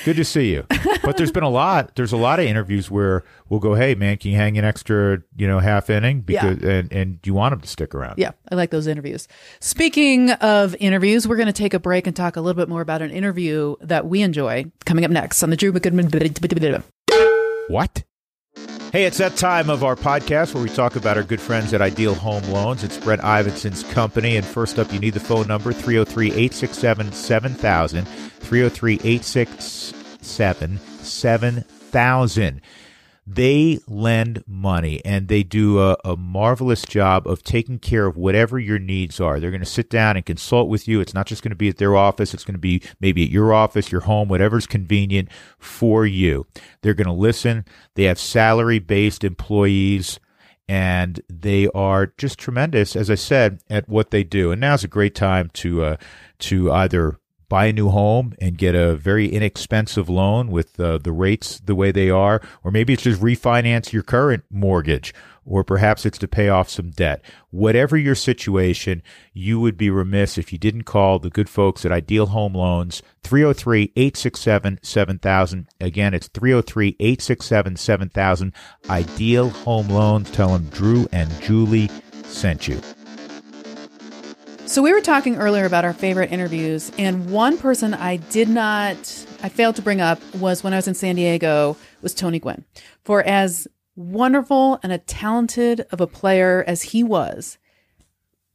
Good 0.06 0.16
to 0.18 0.26
see 0.26 0.52
you. 0.52 0.66
But 1.04 1.18
there's 1.18 1.32
been 1.32 1.44
a 1.44 1.50
lot. 1.50 1.96
There's 1.96 2.12
a 2.12 2.18
lot 2.18 2.40
of 2.40 2.46
interviews 2.46 2.92
where 2.92 3.24
we'll 3.50 3.60
go, 3.60 3.74
"Hey, 3.74 3.96
man, 3.96 4.18
can 4.18 4.32
you 4.32 4.38
hang 4.38 4.58
an 4.58 4.66
extra, 4.66 5.22
you 5.36 5.48
know, 5.48 5.60
half 5.60 5.90
inning?" 5.90 6.22
Because 6.22 6.62
and 6.64 6.92
and 6.92 7.20
you 7.26 7.34
want 7.34 7.54
them 7.54 7.62
to 7.62 7.68
stick 7.68 7.96
around. 7.96 8.16
Yeah, 8.18 8.32
I 8.52 8.56
like 8.56 8.70
those 8.70 8.88
interviews. 8.88 9.28
Speaking 9.60 10.32
of 10.32 10.76
interviews, 10.80 11.28
we're 11.28 11.38
going 11.38 11.48
to 11.48 11.54
take 11.54 11.74
a 11.74 11.80
break 11.80 12.08
and 12.08 12.16
talk 12.16 12.36
a 12.36 12.42
little 12.42 12.60
bit 12.60 12.70
more 12.70 12.82
about 12.82 13.02
an 13.02 13.12
interview 13.12 13.76
that 13.82 14.06
we 14.08 14.22
enjoy 14.22 14.66
coming 14.86 15.06
up 15.06 15.12
next 15.12 15.42
on 15.44 15.50
the 15.50 15.58
Drew 15.58 15.72
McGoodman. 15.72 16.84
What? 17.68 18.04
Hey, 18.92 19.04
it's 19.06 19.20
that 19.20 19.36
time 19.36 19.70
of 19.70 19.84
our 19.84 19.96
podcast 19.96 20.56
where 20.56 20.64
we 20.64 20.70
talk 20.70 20.96
about 20.96 21.16
our 21.16 21.22
good 21.22 21.40
friends 21.40 21.76
at 21.76 21.82
Ideal 21.82 22.16
Home 22.16 22.42
Loans. 22.46 22.84
It's 22.84 22.98
Brett 22.98 23.20
Ivinson's 23.24 23.84
company. 23.84 24.36
And 24.36 24.44
first 24.44 24.80
up, 24.80 24.92
you 24.92 24.98
need 24.98 25.14
the 25.14 25.20
phone 25.20 25.48
number 25.48 25.72
303 25.72 26.30
867 26.32 27.12
7000. 27.12 28.08
303 28.08 28.94
867 28.96 30.80
7000. 31.04 32.62
They 33.32 33.78
lend 33.88 34.44
money 34.48 35.06
and 35.06 35.28
they 35.28 35.44
do 35.44 35.80
a, 35.80 35.96
a 36.04 36.18
marvelous 36.18 36.82
job 36.82 37.28
of 37.28 37.44
taking 37.44 37.78
care 37.78 38.08
of 38.08 38.18
whatever 38.18 38.58
your 38.58 38.80
needs 38.80 39.20
are. 39.20 39.40
They're 39.40 39.52
going 39.52 39.60
to 39.60 39.68
sit 39.68 39.88
down 39.88 40.16
and 40.16 40.26
consult 40.26 40.68
with 40.68 40.88
you. 40.88 41.00
It's 41.00 41.14
not 41.14 41.28
just 41.28 41.44
going 41.44 41.52
to 41.52 41.56
be 41.56 41.70
at 41.70 41.78
their 41.78 41.96
office, 41.96 42.34
it's 42.34 42.44
going 42.44 42.56
to 42.56 42.60
be 42.60 42.82
maybe 43.00 43.24
at 43.24 43.30
your 43.30 43.54
office, 43.54 43.92
your 43.92 44.02
home, 44.02 44.30
whatever's 44.30 44.66
convenient 44.66 45.30
for 45.60 46.08
you. 46.08 46.48
They're 46.82 46.96
going 46.96 47.06
to 47.06 47.14
listen. 47.14 47.66
They 47.94 48.06
have 48.06 48.18
salary 48.18 48.80
based 48.80 49.24
employees 49.24 50.20
and 50.68 51.22
they 51.30 51.68
are 51.76 52.08
just 52.18 52.40
tremendous, 52.40 52.96
as 52.96 53.12
I 53.12 53.16
said, 53.16 53.62
at 53.70 53.88
what 53.88 54.10
they 54.10 54.24
do. 54.24 54.52
And 54.52 54.60
now's 54.60 54.84
a 54.84 54.88
great 54.88 55.14
time 55.14 55.52
to 55.54 55.84
uh, 55.84 55.98
to 56.40 56.72
either 56.72 57.20
buy 57.50 57.66
a 57.66 57.74
new 57.74 57.90
home 57.90 58.36
and 58.40 58.58
get 58.58 58.76
a 58.76 58.96
very 58.96 59.28
inexpensive 59.28 60.08
loan 60.08 60.52
with 60.52 60.80
uh, 60.80 61.00
the 61.00 61.12
rates 61.12 61.60
the 61.60 61.76
way 61.76 61.92
they 61.92 62.10
are, 62.10 62.42
or 62.64 62.72
maybe 62.72 62.94
it's 62.94 63.04
just 63.04 63.22
refinance 63.22 63.92
your 63.92 64.04
current 64.04 64.44
mortgage, 64.52 65.14
or 65.46 65.64
perhaps 65.64 66.06
it's 66.06 66.20
to 66.20 66.28
pay 66.28 66.48
off 66.48 66.70
some 66.70 66.92
debt. 66.92 67.24
Whatever 67.50 67.98
your 67.98 68.14
situation, 68.14 69.02
you 69.34 69.60
would 69.60 69.78
be 69.78 69.90
remiss 69.90 70.38
if 70.38 70.54
you 70.54 70.60
didn't 70.60 70.84
call 70.84 71.18
the 71.18 71.32
good 71.32 71.50
folks 71.50 71.84
at 71.86 71.92
Ideal 71.92 72.28
Home 72.28 72.54
Loans, 72.54 73.02
303 73.24 73.92
867 73.96 74.80
7000. 74.84 75.68
Again, 75.82 76.14
it's 76.14 76.28
303 76.28 76.96
867 77.00 77.76
7000. 77.76 78.54
Ideal 78.90 79.50
Home 79.50 79.90
Loans. 79.90 80.30
Tell 80.30 80.50
them 80.50 80.70
Drew 80.70 81.08
and 81.12 81.30
Julie 81.42 81.90
sent 82.24 82.68
you. 82.68 82.80
So 84.70 84.84
we 84.84 84.94
were 84.94 85.02
talking 85.02 85.36
earlier 85.38 85.66
about 85.66 85.84
our 85.84 85.94
favorite 85.94 86.32
interviews, 86.32 86.92
and 87.00 87.32
one 87.32 87.58
person 87.58 87.96
I 87.96 88.18
did 88.18 88.48
not, 88.48 88.98
I 89.42 89.50
failed 89.50 89.78
to 89.78 89.82
bring 89.82 90.00
up 90.00 90.22
was 90.36 90.64
when 90.64 90.74
I 90.74 90.76
was 90.76 90.88
in 90.88 90.94
San 90.94 91.16
Diego 91.16 91.76
was 92.04 92.14
Tony 92.14 92.38
Gwynn. 92.38 92.66
For 93.04 93.24
as 93.24 93.68
wonderful 93.96 94.80
and 94.84 94.92
a 94.92 95.00
talented 95.00 95.88
of 95.92 96.02
a 96.02 96.06
player 96.06 96.64
as 96.68 96.84
he 96.84 97.04
was, 97.04 97.58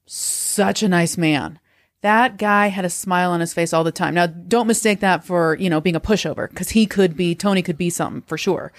such 0.07 0.85
a 0.85 0.88
nice 0.88 1.16
man. 1.18 1.59
That 2.03 2.37
guy 2.37 2.68
had 2.68 2.85
a 2.85 2.90
smile 2.90 3.33
on 3.33 3.40
his 3.40 3.53
face 3.53 3.72
all 3.72 3.83
the 3.83 3.90
time. 3.90 4.14
Now, 4.14 4.27
don't 4.29 4.68
mistake 4.68 5.00
that 5.00 5.24
for 5.24 5.57
you 5.57 5.68
know 5.68 5.81
being 5.81 5.96
a 5.96 6.00
pushover, 6.00 6.48
because 6.48 6.70
he 6.70 6.87
could 6.87 7.16
be 7.16 7.35
Tony 7.35 7.61
could 7.61 7.77
be 7.77 7.90
something 7.90 8.22
for 8.22 8.38
sure. 8.38 8.72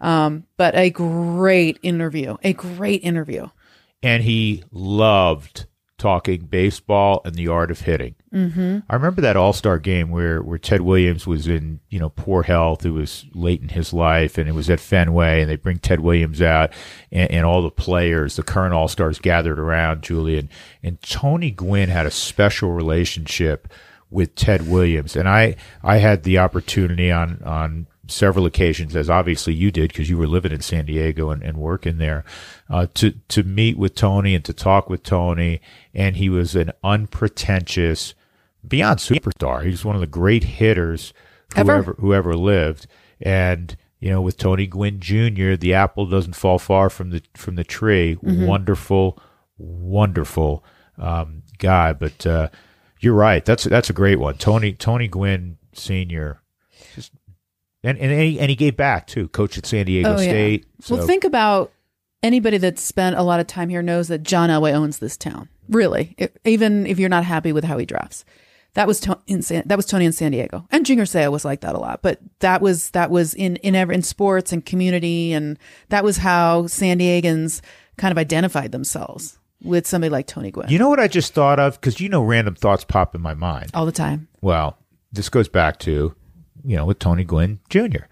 Um, 0.00 0.44
but 0.56 0.74
a 0.74 0.88
great 0.88 1.78
interview, 1.82 2.38
a 2.42 2.54
great 2.54 3.04
interview. 3.04 3.48
and 4.02 4.22
he 4.22 4.64
loved 4.72 5.66
talking 5.98 6.46
baseball 6.46 7.20
and 7.24 7.34
the 7.34 7.48
art 7.48 7.70
of 7.70 7.80
hitting. 7.80 8.14
Mm-hmm. 8.32 8.78
I 8.88 8.94
remember 8.94 9.20
that 9.20 9.36
All 9.36 9.52
Star 9.52 9.78
game 9.78 10.10
where 10.10 10.42
where 10.42 10.58
Ted 10.58 10.80
Williams 10.80 11.26
was 11.26 11.46
in 11.48 11.80
you 11.90 11.98
know 11.98 12.10
poor 12.10 12.44
health. 12.44 12.86
It 12.86 12.90
was 12.90 13.26
late 13.34 13.60
in 13.60 13.68
his 13.68 13.92
life, 13.92 14.38
and 14.38 14.48
it 14.48 14.52
was 14.52 14.70
at 14.70 14.80
Fenway, 14.80 15.40
and 15.40 15.50
they 15.50 15.56
bring 15.56 15.78
Ted 15.78 16.00
Williams 16.00 16.40
out, 16.40 16.72
and, 17.10 17.30
and 17.30 17.44
all 17.44 17.62
the 17.62 17.70
players, 17.70 18.36
the 18.36 18.42
current 18.42 18.74
All 18.74 18.88
Stars, 18.88 19.18
gathered 19.18 19.58
around 19.58 20.02
Julian, 20.02 20.48
and 20.82 21.00
Tony 21.02 21.50
Gwynn 21.50 21.88
had 21.88 22.06
a 22.06 22.10
special 22.10 22.72
relationship 22.72 23.68
with 24.10 24.34
Ted 24.34 24.68
Williams, 24.68 25.16
and 25.16 25.28
I 25.28 25.56
I 25.82 25.98
had 25.98 26.22
the 26.22 26.38
opportunity 26.38 27.10
on 27.10 27.42
on 27.44 27.86
several 28.08 28.46
occasions, 28.46 28.96
as 28.96 29.08
obviously 29.08 29.54
you 29.54 29.70
did 29.70 29.88
because 29.88 30.10
you 30.10 30.16
were 30.16 30.26
living 30.26 30.52
in 30.52 30.60
San 30.60 30.86
Diego 30.86 31.30
and, 31.30 31.42
and 31.42 31.58
working 31.58 31.98
there, 31.98 32.24
uh, 32.68 32.86
to 32.94 33.12
to 33.28 33.42
meet 33.42 33.78
with 33.78 33.94
Tony 33.94 34.34
and 34.34 34.44
to 34.44 34.52
talk 34.52 34.90
with 34.90 35.02
Tony, 35.02 35.60
and 35.94 36.16
he 36.16 36.28
was 36.28 36.56
an 36.56 36.72
unpretentious, 36.82 38.14
beyond 38.66 38.98
superstar. 38.98 39.62
He 39.62 39.70
was 39.70 39.84
one 39.84 39.94
of 39.94 40.00
the 40.00 40.06
great 40.06 40.44
hitters 40.44 41.12
Ever. 41.54 41.74
whoever 41.74 41.92
whoever 42.00 42.36
lived, 42.36 42.86
and 43.20 43.76
you 44.00 44.10
know, 44.10 44.20
with 44.20 44.36
Tony 44.36 44.66
Gwynn 44.66 45.00
Jr., 45.00 45.54
the 45.54 45.74
apple 45.74 46.06
doesn't 46.06 46.36
fall 46.36 46.58
far 46.58 46.90
from 46.90 47.10
the 47.10 47.22
from 47.34 47.56
the 47.56 47.64
tree. 47.64 48.18
Wonderful, 48.22 49.18
wonderful 49.58 50.64
um, 50.98 51.42
guy, 51.58 51.92
but. 51.92 52.26
Uh, 52.26 52.48
you're 53.00 53.14
right. 53.14 53.44
That's 53.44 53.64
that's 53.64 53.90
a 53.90 53.92
great 53.92 54.18
one. 54.18 54.38
Tony 54.38 54.72
Tony 54.72 55.06
Gwynn 55.06 55.58
senior. 55.72 56.40
Just 57.84 57.98
and 57.98 57.98
and 57.98 58.20
he, 58.20 58.38
and 58.40 58.50
he 58.50 58.56
gave 58.56 58.76
back 58.76 59.06
too. 59.06 59.28
Coach 59.28 59.56
at 59.58 59.66
San 59.66 59.86
Diego 59.86 60.10
Oh, 60.16 60.20
yeah. 60.20 60.30
State. 60.30 60.66
So 60.80 60.96
Well, 60.96 61.06
think 61.06 61.24
about 61.24 61.72
anybody 62.22 62.58
that's 62.58 62.82
spent 62.82 63.16
a 63.16 63.22
lot 63.22 63.40
of 63.40 63.46
time 63.46 63.68
here 63.68 63.82
knows 63.82 64.08
that 64.08 64.22
John 64.24 64.50
Elway 64.50 64.72
owns 64.72 64.98
this 64.98 65.16
town. 65.16 65.48
Really, 65.68 66.14
If- 66.18 66.30
even 66.44 66.86
if 66.86 66.98
you're 66.98 67.08
not 67.08 67.24
happy 67.24 67.52
with 67.52 67.64
how 67.64 67.78
he 67.78 67.84
drafts, 67.86 68.24
that 68.74 68.86
was 68.86 69.00
to- 69.00 69.18
in 69.26 69.42
San, 69.42 69.62
that 69.66 69.76
was 69.76 69.86
Tony 69.86 70.06
in 70.06 70.12
San 70.12 70.32
Diego, 70.32 70.66
and 70.70 70.84
Junior 70.86 71.04
Seau 71.04 71.30
was 71.30 71.44
like 71.44 71.60
that 71.60 71.74
a 71.74 71.78
lot. 71.78 72.00
But 72.02 72.20
that 72.40 72.60
was 72.62 72.90
that 72.90 73.10
was 73.10 73.34
in 73.34 73.56
in 73.56 73.74
ever 73.74 73.92
in 73.92 74.02
sports 74.02 74.52
and 74.52 74.64
community, 74.64 75.32
and 75.32 75.58
that 75.90 76.02
was 76.04 76.18
how 76.18 76.66
San 76.66 76.98
Diegans 76.98 77.60
kind 77.96 78.10
of 78.12 78.18
identified 78.18 78.72
themselves 78.72 79.38
with 79.62 79.86
somebody 79.86 80.08
like 80.08 80.24
Tony 80.28 80.52
Gwynn 80.52 80.68
you 80.70 80.78
know 80.78 80.88
what 80.88 81.00
I 81.00 81.08
just 81.08 81.34
thought 81.34 81.58
of 81.58 81.80
because 81.80 82.00
you 82.00 82.08
know 82.08 82.22
random 82.22 82.54
thoughts 82.54 82.84
pop 82.84 83.14
in 83.16 83.20
my 83.20 83.34
mind. 83.34 83.70
all 83.74 83.84
the 83.86 83.92
time. 83.92 84.28
Well, 84.40 84.78
this 85.12 85.28
goes 85.28 85.48
back 85.48 85.78
to 85.80 86.14
you 86.64 86.76
know 86.76 86.86
with 86.86 86.98
Tony 86.98 87.24
Gwynn 87.24 87.60
Jr. 87.68 88.06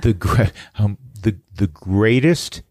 The 0.00 0.52
um, 0.78 0.98
the 1.22 1.36
the 1.54 1.66
greatest, 1.66 2.62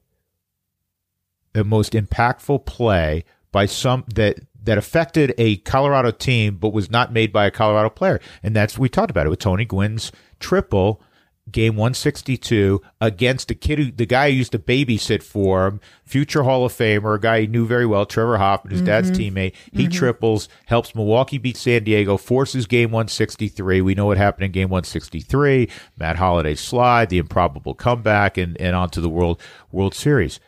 the 1.53 1.63
most 1.63 1.93
impactful 1.93 2.65
play 2.65 3.25
by 3.51 3.65
some 3.65 4.05
that 4.15 4.39
that 4.63 4.77
affected 4.77 5.33
a 5.37 5.57
Colorado 5.57 6.11
team, 6.11 6.57
but 6.57 6.73
was 6.73 6.91
not 6.91 7.11
made 7.11 7.33
by 7.33 7.45
a 7.45 7.51
Colorado 7.51 7.89
player, 7.89 8.19
and 8.43 8.55
that's 8.55 8.77
we 8.77 8.89
talked 8.89 9.11
about 9.11 9.25
it 9.25 9.29
with 9.29 9.39
Tony 9.39 9.65
Gwynn's 9.65 10.11
triple. 10.39 11.01
Game 11.49 11.75
162 11.75 12.81
against 12.99 13.49
a 13.49 13.55
kid 13.55 13.79
who 13.79 13.91
the 13.91 14.05
guy 14.05 14.29
who 14.29 14.37
used 14.37 14.51
to 14.51 14.59
babysit 14.59 15.23
for 15.23 15.65
him, 15.65 15.81
future 16.05 16.43
Hall 16.43 16.65
of 16.65 16.71
Famer, 16.71 17.15
a 17.15 17.19
guy 17.19 17.41
he 17.41 17.47
knew 17.47 17.65
very 17.65 17.85
well, 17.85 18.05
Trevor 18.05 18.37
Hoffman, 18.37 18.71
his 18.71 18.81
dad's 18.81 19.09
mm-hmm. 19.09 19.37
teammate. 19.37 19.55
He 19.71 19.83
mm-hmm. 19.83 19.91
triples, 19.91 20.47
helps 20.67 20.93
Milwaukee 20.93 21.39
beat 21.39 21.57
San 21.57 21.83
Diego, 21.83 22.17
forces 22.17 22.67
game 22.67 22.91
163. 22.91 23.81
We 23.81 23.95
know 23.95 24.05
what 24.05 24.17
happened 24.17 24.45
in 24.45 24.51
game 24.51 24.69
163. 24.69 25.67
Matt 25.97 26.17
Holliday 26.17 26.55
slide, 26.55 27.09
the 27.09 27.17
improbable 27.17 27.73
comeback, 27.73 28.37
and, 28.37 28.59
and 28.61 28.75
on 28.75 28.89
to 28.91 29.01
the 29.01 29.09
World 29.09 29.41
World 29.71 29.95
Series. 29.95 30.39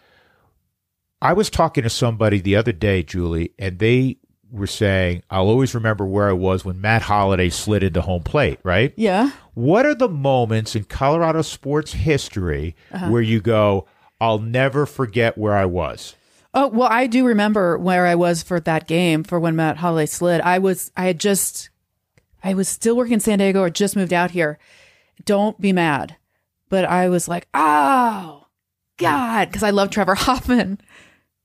I 1.23 1.32
was 1.32 1.49
talking 1.49 1.84
to 1.84 1.89
somebody 1.89 2.41
the 2.41 2.58
other 2.58 2.73
day, 2.73 3.01
Julie, 3.01 3.53
and 3.58 3.79
they 3.79 4.17
were 4.54 4.68
saying, 4.68 5.24
I'll 5.30 5.48
always 5.48 5.74
remember 5.74 6.06
where 6.06 6.30
I 6.30 6.34
was 6.34 6.63
when 6.63 6.80
Matt 6.80 7.02
Holliday 7.02 7.50
slid 7.50 7.82
into 7.84 8.02
home 8.02 8.22
plate, 8.24 8.60
right? 8.63 8.94
Yeah, 8.96 9.32
What 9.56 9.86
are 9.86 9.96
the 9.96 10.08
moments 10.08 10.76
in 10.76 10.84
Colorado 10.86 11.42
sports 11.42 11.94
history 11.94 12.76
uh-huh. 12.92 13.10
where 13.10 13.22
you 13.22 13.42
go, 13.42 13.88
I'll 14.22 14.39
never 14.39 14.86
forget 14.86 15.38
where 15.38 15.54
I 15.54 15.66
was? 15.66 16.16
Oh 16.54 16.68
well, 16.68 16.88
I 16.92 17.08
do 17.08 17.26
remember 17.26 17.80
where 17.80 18.06
I 18.06 18.13
was 18.13 18.44
for 18.44 18.60
that 18.60 18.88
game 18.88 19.24
for 19.24 19.39
when 19.39 19.56
Matt 19.56 19.78
Holliday 19.78 20.06
slid. 20.06 20.39
I 20.42 20.60
was 20.60 20.92
I 20.96 21.06
had 21.06 21.20
just 21.20 21.72
I 22.44 22.54
was 22.54 22.70
still 22.70 22.96
working 22.96 23.13
in 23.13 23.20
San 23.20 23.39
Diego 23.39 23.62
or 23.62 23.72
just 23.72 23.96
moved 23.96 24.13
out 24.13 24.32
here. 24.32 24.60
Don't 25.26 25.60
be 25.60 25.74
mad, 25.74 26.16
but 26.70 26.86
I 26.86 27.10
was 27.10 27.28
like, 27.28 27.48
oh 27.56 28.46
God, 28.98 29.50
because 29.50 29.63
I 29.63 29.72
love 29.72 29.89
Trevor 29.89 30.13
Hoffman. 30.16 30.80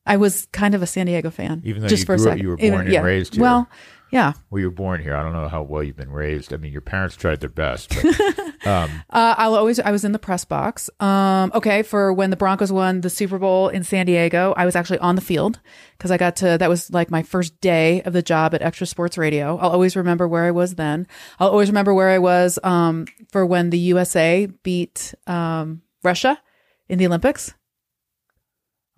I 0.08 0.16
was 0.16 0.46
kind 0.52 0.74
of 0.74 0.82
a 0.82 0.86
San 0.86 1.06
Diego 1.06 1.30
fan, 1.30 1.62
Even 1.64 1.82
though 1.82 1.88
just 1.88 2.00
you 2.02 2.06
for 2.06 2.14
a 2.14 2.16
grew 2.16 2.26
up- 2.26 2.30
second. 2.32 2.42
you 2.42 2.48
were 2.48 2.58
Even- 2.58 2.70
born 2.72 2.84
and 2.86 2.92
yeah. 2.92 3.00
raised 3.02 3.34
here. 3.34 3.42
Well, 3.42 3.68
yeah. 4.10 4.32
Well, 4.50 4.58
you 4.60 4.66
were 4.68 4.74
born 4.74 5.02
here. 5.02 5.14
I 5.14 5.22
don't 5.22 5.34
know 5.34 5.48
how 5.48 5.60
well 5.62 5.82
you've 5.82 5.96
been 5.98 6.10
raised. 6.10 6.54
I 6.54 6.56
mean, 6.56 6.72
your 6.72 6.80
parents 6.80 7.14
tried 7.14 7.40
their 7.40 7.50
best. 7.50 7.90
But, 7.94 8.06
um, 8.66 8.90
Uh, 9.10 9.34
I'll 9.36 9.54
always. 9.54 9.78
I 9.78 9.90
was 9.90 10.02
in 10.02 10.12
the 10.12 10.18
press 10.18 10.46
box. 10.46 10.88
Um, 10.98 11.52
okay, 11.54 11.82
for 11.82 12.10
when 12.14 12.30
the 12.30 12.36
Broncos 12.36 12.72
won 12.72 13.02
the 13.02 13.10
Super 13.10 13.38
Bowl 13.38 13.68
in 13.68 13.84
San 13.84 14.06
Diego, 14.06 14.54
I 14.56 14.64
was 14.64 14.74
actually 14.74 15.00
on 15.00 15.14
the 15.14 15.20
field 15.20 15.60
because 15.98 16.10
I 16.10 16.16
got 16.16 16.36
to. 16.36 16.56
That 16.56 16.70
was 16.70 16.90
like 16.90 17.10
my 17.10 17.22
first 17.22 17.60
day 17.60 18.00
of 18.00 18.14
the 18.14 18.22
job 18.22 18.54
at 18.54 18.62
XTRA 18.62 18.88
Sports 18.88 19.18
Radio. 19.18 19.58
I'll 19.58 19.68
always 19.72 19.94
remember 19.94 20.26
where 20.26 20.44
I 20.46 20.52
was 20.52 20.76
then. 20.76 21.06
I'll 21.38 21.50
always 21.50 21.68
remember 21.68 21.92
where 21.92 22.08
I 22.08 22.18
was 22.18 22.58
um, 22.64 23.04
for 23.30 23.44
when 23.44 23.68
the 23.68 23.78
USA 23.78 24.46
beat 24.62 25.12
um, 25.26 25.82
Russia 26.02 26.40
in 26.88 26.98
the 26.98 27.06
Olympics. 27.06 27.52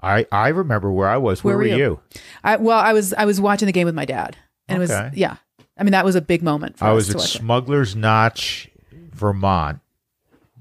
I, 0.03 0.27
I 0.33 0.49
remember 0.49 0.91
where 0.91 1.09
I 1.09 1.17
was. 1.19 1.45
Where, 1.45 1.57
Where 1.57 1.67
were 1.67 1.71
were 1.71 1.79
you? 1.79 1.85
you? 1.85 2.01
I 2.43 2.57
well, 2.57 2.79
I 2.79 2.93
was 2.93 3.13
I 3.15 3.25
was 3.25 3.41
watching 3.41 3.67
the 3.67 3.73
game 3.73 3.87
with 3.87 3.95
my 3.95 4.05
dad, 4.05 4.37
and 4.69 4.77
it 4.77 4.81
was 4.81 4.91
yeah. 5.15 5.37
I 5.77 5.83
mean, 5.83 5.93
that 5.93 6.05
was 6.05 6.15
a 6.15 6.21
big 6.21 6.43
moment. 6.43 6.79
For 6.79 6.85
I 6.85 6.93
was 6.93 7.11
at 7.11 7.17
watch 7.17 7.37
it. 7.37 7.39
Smuggler's 7.39 7.97
Notch, 7.97 8.69
Vermont, 8.93 9.81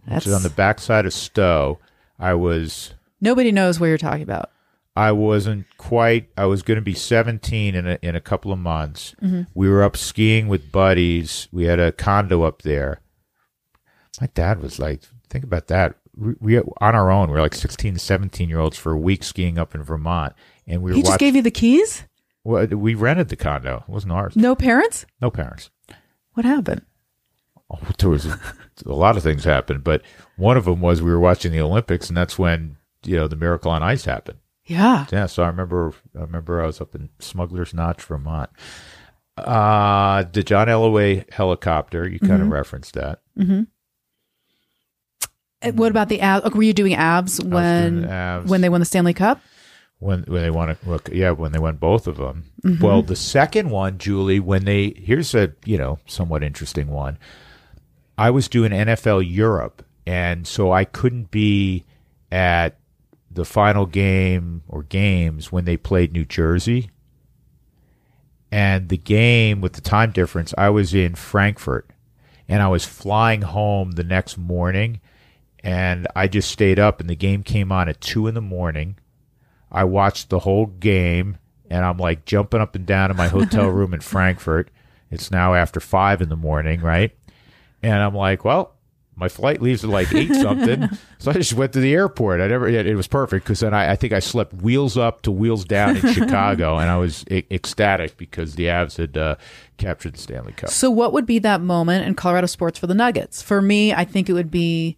which 0.07 0.27
is 0.27 0.33
on 0.33 0.43
the 0.43 0.49
backside 0.49 1.05
of 1.05 1.13
Stowe. 1.13 1.79
I 2.17 2.33
was 2.33 2.93
nobody 3.21 3.51
knows 3.51 3.79
where 3.79 3.89
you're 3.89 3.97
talking 3.97 4.23
about. 4.23 4.51
I 4.95 5.11
wasn't 5.13 5.65
quite. 5.77 6.29
I 6.37 6.45
was 6.45 6.61
going 6.61 6.75
to 6.75 6.81
be 6.81 6.93
17 6.93 7.75
in 7.75 7.87
a 7.87 7.99
in 8.01 8.15
a 8.15 8.21
couple 8.21 8.51
of 8.51 8.59
months. 8.59 9.15
Mm-hmm. 9.21 9.43
We 9.53 9.69
were 9.69 9.83
up 9.83 9.95
skiing 9.95 10.47
with 10.47 10.71
buddies. 10.71 11.47
We 11.51 11.65
had 11.65 11.79
a 11.79 11.91
condo 11.91 12.43
up 12.43 12.63
there. 12.63 12.99
My 14.19 14.27
dad 14.33 14.61
was 14.61 14.79
like, 14.79 15.03
think 15.29 15.45
about 15.45 15.67
that. 15.67 15.95
We, 16.15 16.33
we 16.39 16.59
on 16.59 16.95
our 16.95 17.09
own. 17.11 17.27
We 17.29 17.33
were 17.35 17.41
like 17.41 17.55
16, 17.55 17.97
17 17.97 18.49
year 18.49 18.59
olds 18.59 18.77
for 18.77 18.91
a 18.91 18.97
week 18.97 19.23
skiing 19.23 19.57
up 19.57 19.73
in 19.75 19.83
Vermont, 19.83 20.33
and 20.67 20.81
we 20.81 20.91
were 20.91 20.95
He 20.95 21.01
just 21.01 21.11
watching. 21.13 21.27
gave 21.27 21.35
you 21.37 21.41
the 21.41 21.51
keys. 21.51 22.03
well, 22.43 22.65
we 22.67 22.93
rented 22.95 23.29
the 23.29 23.35
condo. 23.35 23.83
It 23.87 23.91
wasn't 23.91 24.13
ours. 24.13 24.35
No 24.35 24.55
parents. 24.55 25.05
No 25.21 25.29
parents. 25.31 25.69
What 26.33 26.45
happened? 26.45 26.81
Oh, 27.71 27.79
there 27.99 28.09
was 28.09 28.25
a, 28.25 28.39
a 28.85 28.93
lot 28.93 29.15
of 29.17 29.23
things 29.23 29.43
happened, 29.43 29.83
but 29.83 30.01
one 30.37 30.57
of 30.57 30.65
them 30.65 30.81
was 30.81 31.01
we 31.01 31.11
were 31.11 31.19
watching 31.19 31.51
the 31.51 31.61
Olympics, 31.61 32.07
and 32.09 32.17
that's 32.17 32.39
when 32.39 32.77
you 33.05 33.15
know 33.15 33.27
the 33.27 33.35
miracle 33.35 33.71
on 33.71 33.83
ice 33.83 34.05
happened. 34.05 34.39
Yeah. 34.65 35.05
Yeah, 35.11 35.25
so 35.27 35.43
I 35.43 35.47
remember. 35.47 35.93
I 36.17 36.21
remember 36.21 36.61
I 36.61 36.65
was 36.65 36.79
up 36.81 36.95
in 36.95 37.09
Smuggler's 37.19 37.73
Notch, 37.73 38.01
Vermont. 38.03 38.49
Uh 39.37 40.23
the 40.33 40.43
John 40.43 40.67
Elway 40.67 41.31
helicopter. 41.31 42.07
You 42.07 42.19
kind 42.19 42.41
of 42.41 42.49
referenced 42.49 42.93
that. 42.95 43.21
Uh, 43.39 43.61
Eh, 45.61 45.71
what 45.71 45.91
about 45.91 46.09
the 46.09 46.21
abs? 46.21 46.49
Were 46.53 46.63
you 46.63 46.73
doing 46.73 46.93
abs 46.93 47.41
when 47.41 48.01
doing 48.01 48.09
Avs 48.09 48.47
when 48.47 48.61
they 48.61 48.69
won 48.69 48.79
the 48.79 48.85
Stanley 48.85 49.13
Cup? 49.13 49.41
when 49.99 50.23
when 50.23 50.41
they 50.41 50.49
won. 50.49 50.75
Look, 50.85 51.09
yeah, 51.11 51.31
when 51.31 51.51
they 51.51 51.59
won 51.59 51.75
both 51.75 52.07
of 52.07 52.17
them. 52.17 52.45
Mm-hmm. 52.63 52.83
Well, 52.83 53.01
the 53.01 53.15
second 53.15 53.69
one, 53.69 53.97
Julie, 53.97 54.39
when 54.39 54.65
they 54.65 54.93
here's 54.97 55.35
a 55.35 55.53
you 55.65 55.77
know 55.77 55.99
somewhat 56.05 56.43
interesting 56.43 56.87
one. 56.87 57.17
I 58.17 58.31
was 58.31 58.47
doing 58.47 58.71
NFL 58.71 59.29
Europe, 59.29 59.85
and 60.05 60.47
so 60.47 60.71
I 60.71 60.83
couldn't 60.83 61.31
be 61.31 61.85
at 62.31 62.77
the 63.31 63.45
final 63.45 63.85
game 63.85 64.63
or 64.67 64.83
games 64.83 65.51
when 65.51 65.65
they 65.65 65.77
played 65.77 66.11
New 66.11 66.25
Jersey. 66.25 66.89
And 68.51 68.89
the 68.89 68.97
game 68.97 69.61
with 69.61 69.73
the 69.73 69.81
time 69.81 70.11
difference, 70.11 70.55
I 70.57 70.69
was 70.69 70.93
in 70.93 71.13
Frankfurt, 71.13 71.91
and 72.47 72.63
I 72.63 72.67
was 72.67 72.83
flying 72.83 73.43
home 73.43 73.91
the 73.91 74.03
next 74.03 74.37
morning, 74.39 75.01
and 75.63 76.07
I 76.15 76.27
just 76.27 76.51
stayed 76.51 76.79
up, 76.79 76.99
and 76.99 77.09
the 77.09 77.15
game 77.15 77.43
came 77.43 77.71
on 77.71 77.89
at 77.89 78.01
two 78.01 78.27
in 78.27 78.33
the 78.33 78.41
morning. 78.41 78.97
I 79.71 79.83
watched 79.83 80.29
the 80.29 80.39
whole 80.39 80.65
game 80.65 81.37
and 81.69 81.85
I'm 81.85 81.97
like 81.97 82.25
jumping 82.25 82.61
up 82.61 82.75
and 82.75 82.85
down 82.85 83.11
in 83.11 83.17
my 83.17 83.27
hotel 83.27 83.67
room 83.69 83.93
in 83.93 84.01
Frankfurt. 84.01 84.71
It's 85.11 85.31
now 85.31 85.53
after 85.53 85.79
five 85.79 86.21
in 86.21 86.29
the 86.29 86.35
morning, 86.35 86.81
right? 86.81 87.15
And 87.81 88.01
I'm 88.01 88.15
like, 88.15 88.43
well, 88.43 88.75
my 89.15 89.27
flight 89.27 89.61
leaves 89.61 89.83
at 89.83 89.89
like 89.89 90.13
eight 90.13 90.33
something. 90.33 90.87
so 91.17 91.31
I 91.31 91.33
just 91.33 91.53
went 91.53 91.73
to 91.73 91.79
the 91.79 91.93
airport. 91.93 92.41
I 92.41 92.47
never, 92.47 92.67
it, 92.67 92.87
it 92.87 92.95
was 92.95 93.07
perfect 93.07 93.45
because 93.45 93.59
then 93.59 93.73
I, 93.73 93.91
I 93.91 93.95
think 93.95 94.13
I 94.13 94.19
slept 94.19 94.53
wheels 94.53 94.97
up 94.97 95.23
to 95.23 95.31
wheels 95.31 95.65
down 95.65 95.97
in 95.97 96.13
Chicago 96.13 96.77
and 96.79 96.89
I 96.89 96.97
was 96.97 97.25
e- 97.29 97.43
ecstatic 97.51 98.17
because 98.17 98.55
the 98.55 98.65
Avs 98.65 98.97
had 98.97 99.17
uh, 99.17 99.35
captured 99.77 100.13
the 100.13 100.19
Stanley 100.19 100.53
Cup. 100.53 100.69
So, 100.69 100.89
what 100.89 101.11
would 101.13 101.25
be 101.25 101.39
that 101.39 101.61
moment 101.61 102.05
in 102.05 102.15
Colorado 102.15 102.47
sports 102.47 102.79
for 102.79 102.87
the 102.87 102.93
Nuggets? 102.93 103.41
For 103.41 103.61
me, 103.61 103.93
I 103.93 104.05
think 104.05 104.29
it 104.29 104.33
would 104.33 104.51
be 104.51 104.97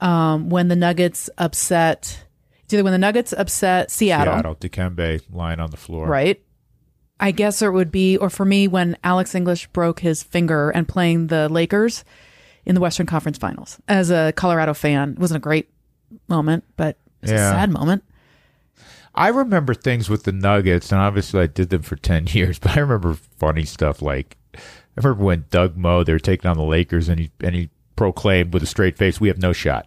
um, 0.00 0.48
when 0.50 0.68
the 0.68 0.76
Nuggets 0.76 1.28
upset. 1.38 2.24
It's 2.64 2.74
either 2.74 2.84
when 2.84 2.92
the 2.92 2.98
Nuggets 2.98 3.32
upset 3.32 3.90
Seattle, 3.90 4.34
Seattle, 4.34 4.54
Dikembe 4.54 5.20
lying 5.32 5.58
on 5.60 5.70
the 5.70 5.76
floor. 5.76 6.06
right? 6.06 6.40
I 7.18 7.32
guess 7.32 7.60
it 7.62 7.68
would 7.70 7.90
be, 7.90 8.16
or 8.16 8.30
for 8.30 8.44
me, 8.46 8.66
when 8.68 8.96
Alex 9.04 9.34
English 9.34 9.66
broke 9.68 10.00
his 10.00 10.22
finger 10.22 10.70
and 10.70 10.88
playing 10.88 11.26
the 11.26 11.48
Lakers 11.50 12.04
in 12.64 12.74
the 12.74 12.80
Western 12.80 13.06
Conference 13.06 13.36
Finals. 13.38 13.78
As 13.88 14.10
a 14.10 14.32
Colorado 14.36 14.72
fan, 14.72 15.12
it 15.12 15.18
wasn't 15.18 15.36
a 15.36 15.40
great 15.40 15.68
moment, 16.28 16.64
but 16.76 16.96
it's 17.22 17.30
Yeah. 17.32 17.50
a 17.50 17.52
sad 17.52 17.70
moment. 17.70 18.04
I 19.14 19.28
remember 19.28 19.74
things 19.74 20.08
with 20.08 20.22
the 20.22 20.32
Nuggets, 20.32 20.92
and 20.92 21.00
obviously 21.00 21.40
I 21.40 21.46
did 21.46 21.70
them 21.70 21.82
for 21.82 21.96
10 21.96 22.28
years, 22.28 22.58
but 22.58 22.76
I 22.76 22.80
remember 22.80 23.14
funny 23.38 23.64
stuff 23.64 24.00
like 24.00 24.36
I 24.54 24.60
remember 25.02 25.22
when 25.24 25.44
Doug 25.50 25.76
Moe, 25.76 26.04
they 26.04 26.12
were 26.12 26.18
taking 26.18 26.50
on 26.50 26.56
the 26.56 26.62
Lakers, 26.64 27.08
and 27.08 27.20
he, 27.20 27.30
and 27.42 27.54
he 27.54 27.68
proclaimed 27.96 28.54
with 28.54 28.62
a 28.62 28.66
straight 28.66 28.96
face, 28.96 29.20
We 29.20 29.28
have 29.28 29.38
no 29.38 29.52
shot. 29.52 29.86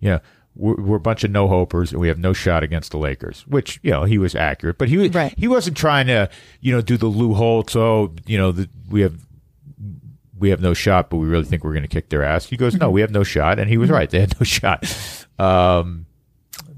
Know, 0.00 0.20
we're, 0.54 0.74
we're 0.76 0.96
a 0.96 1.00
bunch 1.00 1.24
of 1.24 1.30
no 1.30 1.46
hopers, 1.48 1.92
and 1.92 2.00
we 2.00 2.08
have 2.08 2.18
no 2.18 2.32
shot 2.32 2.62
against 2.62 2.90
the 2.90 2.98
Lakers, 2.98 3.46
which, 3.46 3.78
you 3.82 3.90
know, 3.90 4.04
he 4.04 4.18
was 4.18 4.34
accurate, 4.34 4.78
but 4.78 4.88
he, 4.88 5.08
Right. 5.08 5.34
he 5.38 5.46
wasn't 5.48 5.76
trying 5.76 6.06
to, 6.08 6.28
you 6.60 6.72
know, 6.74 6.80
do 6.80 6.96
the 6.96 7.06
Lou 7.06 7.34
Holtz, 7.34 7.76
oh, 7.76 8.12
you 8.26 8.38
know, 8.38 8.52
the, 8.52 8.68
we 8.90 9.00
have 9.02 9.14
we 10.38 10.50
have 10.50 10.60
no 10.60 10.72
shot, 10.72 11.10
but 11.10 11.16
we 11.16 11.26
really 11.26 11.44
think 11.44 11.64
we're 11.64 11.72
going 11.72 11.82
to 11.82 11.88
kick 11.88 12.10
their 12.10 12.22
ass. 12.22 12.46
He 12.46 12.56
goes, 12.56 12.76
no, 12.76 12.90
we 12.90 13.00
have 13.00 13.10
no 13.10 13.24
shot, 13.24 13.58
and 13.58 13.68
he 13.68 13.76
was 13.76 13.90
right. 13.90 14.08
They 14.08 14.20
had 14.20 14.38
no 14.40 14.44
shot. 14.44 14.84
Um, 15.36 16.06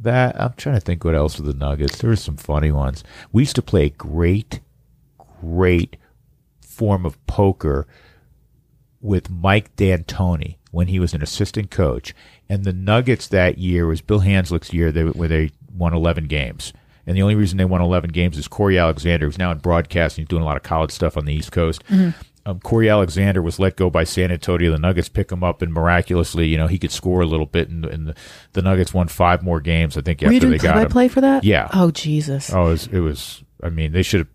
that 0.01 0.41
I'm 0.41 0.55
trying 0.55 0.77
to 0.77 0.81
think 0.81 1.05
what 1.05 1.15
else 1.15 1.37
with 1.39 1.47
the 1.47 1.53
Nuggets. 1.53 1.99
There 1.99 2.09
were 2.09 2.17
some 2.17 2.39
funny 2.39 2.73
ones. 2.73 3.05
We 3.33 3.43
used 3.43 3.57
to 3.57 3.63
play 3.63 3.85
a 3.85 3.91
great, 3.91 4.61
great 5.43 5.99
form 6.63 7.05
of 7.05 7.25
poker 7.27 7.87
with 9.03 9.29
Mike 9.29 9.77
D'Antoni 9.77 10.57
when 10.71 10.89
he 10.89 11.01
was 11.01 11.15
an 11.15 11.23
assistant 11.23 11.71
coach, 11.71 12.15
and 12.49 12.65
the 12.65 12.73
Nuggets 12.73 13.29
that 13.29 13.59
year 13.59 13.87
was 13.87 14.01
Bill 14.01 14.21
Hanzlik's 14.21 14.73
year 14.73 14.93
they, 14.93 15.05
where 15.05 15.29
they 15.29 15.51
won 15.75 15.95
11 15.95 16.27
games. 16.27 16.73
And 17.07 17.17
the 17.17 17.23
only 17.23 17.35
reason 17.35 17.59
they 17.59 17.65
won 17.65 17.81
11 17.81 18.11
games 18.11 18.39
is 18.39 18.47
Cory 18.47 18.79
Alexander, 18.79 19.27
who's 19.27 19.39
now 19.39 19.51
in 19.51 19.59
broadcasting, 19.59 20.23
he's 20.23 20.29
doing 20.29 20.43
a 20.43 20.47
lot 20.47 20.57
of 20.57 20.63
college 20.63 20.93
stuff 20.93 21.17
on 21.17 21.25
the 21.25 21.33
East 21.33 21.51
Coast. 21.51 21.83
Um, 22.47 22.61
Cory 22.61 22.89
Alexander 22.89 23.43
was 23.43 23.59
let 23.59 23.77
go 23.77 23.91
by 23.91 24.05
San 24.05 24.31
Antonio. 24.31 24.71
The 24.71 24.79
Nuggets 24.79 25.09
pick 25.09 25.31
him 25.31 25.43
up, 25.45 25.61
and 25.61 25.73
miraculously, 25.73 26.47
you 26.47 26.57
know, 26.57 26.69
he 26.69 26.79
could 26.79 26.93
score 26.93 27.21
a 27.21 27.27
little 27.27 27.47
bit, 27.47 27.69
and, 27.69 27.85
and 27.85 28.09
the, 28.09 28.15
the 28.53 28.63
Nuggets 28.63 28.95
won 28.95 29.09
five 29.09 29.43
more 29.43 29.61
games. 29.61 29.97
I 29.97 30.03
think 30.03 30.21
Were 30.23 30.33
after 30.33 30.49
they 30.49 30.59
got 30.59 30.75
play 30.75 30.83
him. 30.83 30.89
play 30.91 31.09
for 31.09 31.21
that? 31.21 31.45
Yeah. 31.45 31.69
Oh 31.73 31.91
Jesus. 31.91 32.53
Oh, 32.53 32.67
it 32.67 32.71
was, 32.71 32.87
it 32.89 33.01
was. 33.01 33.43
I 33.63 33.69
mean, 33.71 33.93
they 33.93 34.03
should 34.03 34.21
have. 34.21 34.29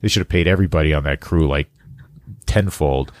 They 0.00 0.08
should 0.08 0.20
have 0.20 0.28
paid 0.28 0.46
everybody 0.48 0.92
on 0.92 1.04
that 1.04 1.20
crew 1.20 1.48
like 1.48 1.68
tenfold. 2.46 3.12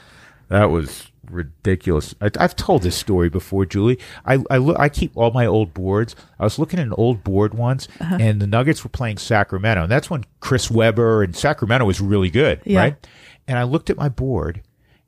That 0.48 0.66
was 0.70 1.10
ridiculous. 1.30 2.14
I, 2.20 2.30
I've 2.38 2.56
told 2.56 2.82
this 2.82 2.96
story 2.96 3.28
before, 3.28 3.66
Julie. 3.66 3.98
I 4.24 4.42
I, 4.50 4.58
look, 4.58 4.78
I 4.78 4.88
keep 4.88 5.12
all 5.16 5.30
my 5.30 5.46
old 5.46 5.74
boards. 5.74 6.14
I 6.38 6.44
was 6.44 6.58
looking 6.58 6.78
at 6.78 6.86
an 6.86 6.94
old 6.94 7.24
board 7.24 7.54
once, 7.54 7.88
Uh-huh. 8.00 8.18
and 8.20 8.40
the 8.40 8.46
Nuggets 8.46 8.82
were 8.84 8.90
playing 8.90 9.18
Sacramento, 9.18 9.82
and 9.82 9.90
that's 9.92 10.10
when 10.10 10.24
Chris 10.40 10.70
Webber 10.70 11.22
and 11.22 11.34
Sacramento 11.36 11.84
was 11.86 12.00
really 12.00 12.30
good, 12.30 12.60
Yeah. 12.64 12.78
right? 12.80 13.06
And 13.46 13.58
I 13.58 13.62
looked 13.64 13.90
at 13.90 13.96
my 13.96 14.08
board, 14.08 14.62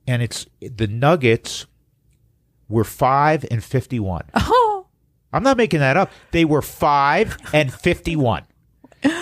and 0.05 0.21
it's 0.21 0.45
the 0.59 0.87
Nuggets 0.87 1.65
were 2.69 2.83
five 2.83 3.45
and 3.49 3.63
fifty-one. 3.63 4.23
Oh. 4.35 4.85
I'm 5.33 5.43
not 5.43 5.57
making 5.57 5.81
that 5.81 5.97
up. 5.97 6.09
They 6.31 6.45
were 6.45 6.61
five 6.61 7.37
and 7.53 7.71
fifty-one, 7.73 8.43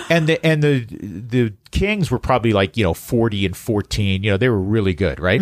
and 0.10 0.28
the 0.28 0.44
and 0.46 0.62
the 0.62 0.86
the 0.86 1.54
Kings 1.72 2.10
were 2.12 2.20
probably 2.20 2.54
like 2.54 2.78
you 2.78 2.84
know 2.84 2.94
forty 2.94 3.46
and 3.46 3.58
fourteen. 3.58 4.24
You 4.24 4.32
know 4.32 4.38
they 4.38 4.48
were 4.50 4.60
really 4.62 4.94
good, 4.94 5.20
right? 5.20 5.42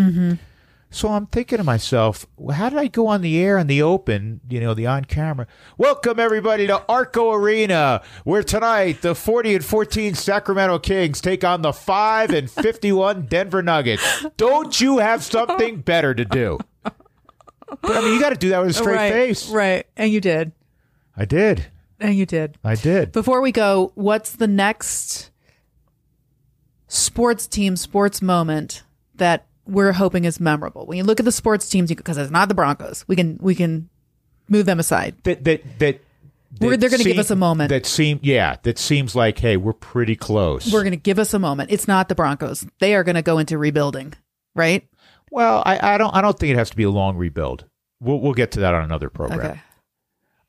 So 0.93 1.09
I'm 1.09 1.25
thinking 1.25 1.57
to 1.57 1.63
myself, 1.63 2.27
well, 2.37 2.55
how 2.55 2.69
did 2.69 2.77
I 2.77 2.85
go 2.85 3.07
on 3.07 3.21
the 3.21 3.39
air 3.41 3.57
in 3.57 3.65
the 3.65 3.81
open? 3.81 4.41
You 4.47 4.59
know, 4.59 4.75
the 4.75 4.85
on 4.85 5.05
camera. 5.05 5.47
Welcome 5.75 6.19
everybody 6.19 6.67
to 6.67 6.83
Arco 6.87 7.31
Arena, 7.33 8.03
where 8.25 8.43
tonight 8.43 9.01
the 9.01 9.15
forty 9.15 9.55
and 9.55 9.65
fourteen 9.65 10.13
Sacramento 10.13 10.77
Kings 10.77 11.19
take 11.19 11.43
on 11.43 11.63
the 11.63 11.73
five 11.73 12.29
and 12.29 12.49
fifty-one 12.49 13.25
Denver 13.29 13.63
Nuggets. 13.63 14.03
Don't 14.37 14.79
you 14.79 14.99
have 14.99 15.23
something 15.23 15.81
better 15.81 16.13
to 16.13 16.25
do? 16.25 16.59
But 16.83 16.93
I 17.83 18.01
mean, 18.01 18.13
you 18.13 18.19
got 18.19 18.29
to 18.29 18.35
do 18.35 18.49
that 18.49 18.59
with 18.59 18.69
a 18.69 18.73
straight 18.73 18.95
right, 18.95 19.11
face. 19.11 19.49
Right. 19.49 19.87
And 19.97 20.11
you 20.11 20.21
did. 20.21 20.51
I 21.17 21.25
did. 21.25 21.71
And 21.99 22.13
you 22.13 22.27
did. 22.27 22.59
I 22.63 22.75
did. 22.75 23.11
Before 23.11 23.41
we 23.41 23.51
go, 23.51 23.93
what's 23.95 24.33
the 24.33 24.47
next 24.47 25.31
sports 26.87 27.47
team, 27.47 27.77
sports 27.77 28.21
moment 28.21 28.83
that 29.15 29.47
we're 29.65 29.91
hoping 29.93 30.25
is 30.25 30.39
memorable? 30.39 30.85
When 30.85 30.97
you 30.97 31.03
look 31.03 31.19
at 31.19 31.25
the 31.25 31.31
sports 31.31 31.67
teams, 31.69 31.89
because 31.93 32.17
it's 32.17 32.31
not 32.31 32.47
the 32.49 32.55
Broncos, 32.55 33.05
we 33.07 33.15
can 33.15 33.37
we 33.41 33.55
can 33.55 33.89
move 34.49 34.65
them 34.65 34.79
aside. 34.79 35.15
that 35.23 35.43
that 35.45 35.79
that. 35.79 36.01
We're- 36.61 36.77
they're 36.77 36.91
gonna 36.91 37.03
give 37.03 37.17
us 37.17 37.31
a 37.31 37.35
moment. 37.35 37.69
That 37.69 37.85
seem 37.87 38.19
yeah. 38.21 38.57
That 38.61 38.77
seems 38.77 39.15
like 39.15 39.39
hey, 39.39 39.57
we're 39.57 39.73
pretty 39.73 40.15
close. 40.15 40.71
We're 40.71 40.83
going 40.83 40.91
to 40.91 40.97
give 40.97 41.17
us 41.17 41.33
a 41.33 41.39
moment. 41.39 41.71
It's 41.71 41.87
not 41.87 42.09
the 42.09 42.15
Broncos. 42.15 42.63
They 42.79 42.93
are 42.93 43.03
going 43.03 43.15
to 43.15 43.23
go 43.23 43.39
into 43.39 43.57
rebuilding, 43.57 44.13
right? 44.53 44.87
well, 45.31 45.63
I, 45.65 45.95
I 45.95 45.97
don't 45.97 46.13
I 46.15 46.21
don't 46.21 46.37
think 46.37 46.51
it 46.53 46.57
has 46.57 46.69
to 46.69 46.75
be 46.75 46.83
a 46.83 46.91
long 46.91 47.17
rebuild. 47.17 47.65
We'll 47.99 48.19
we'll 48.19 48.33
get 48.35 48.51
to 48.51 48.59
that 48.59 48.75
on 48.75 48.83
another 48.83 49.09
program. 49.09 49.39
Okay. 49.39 49.61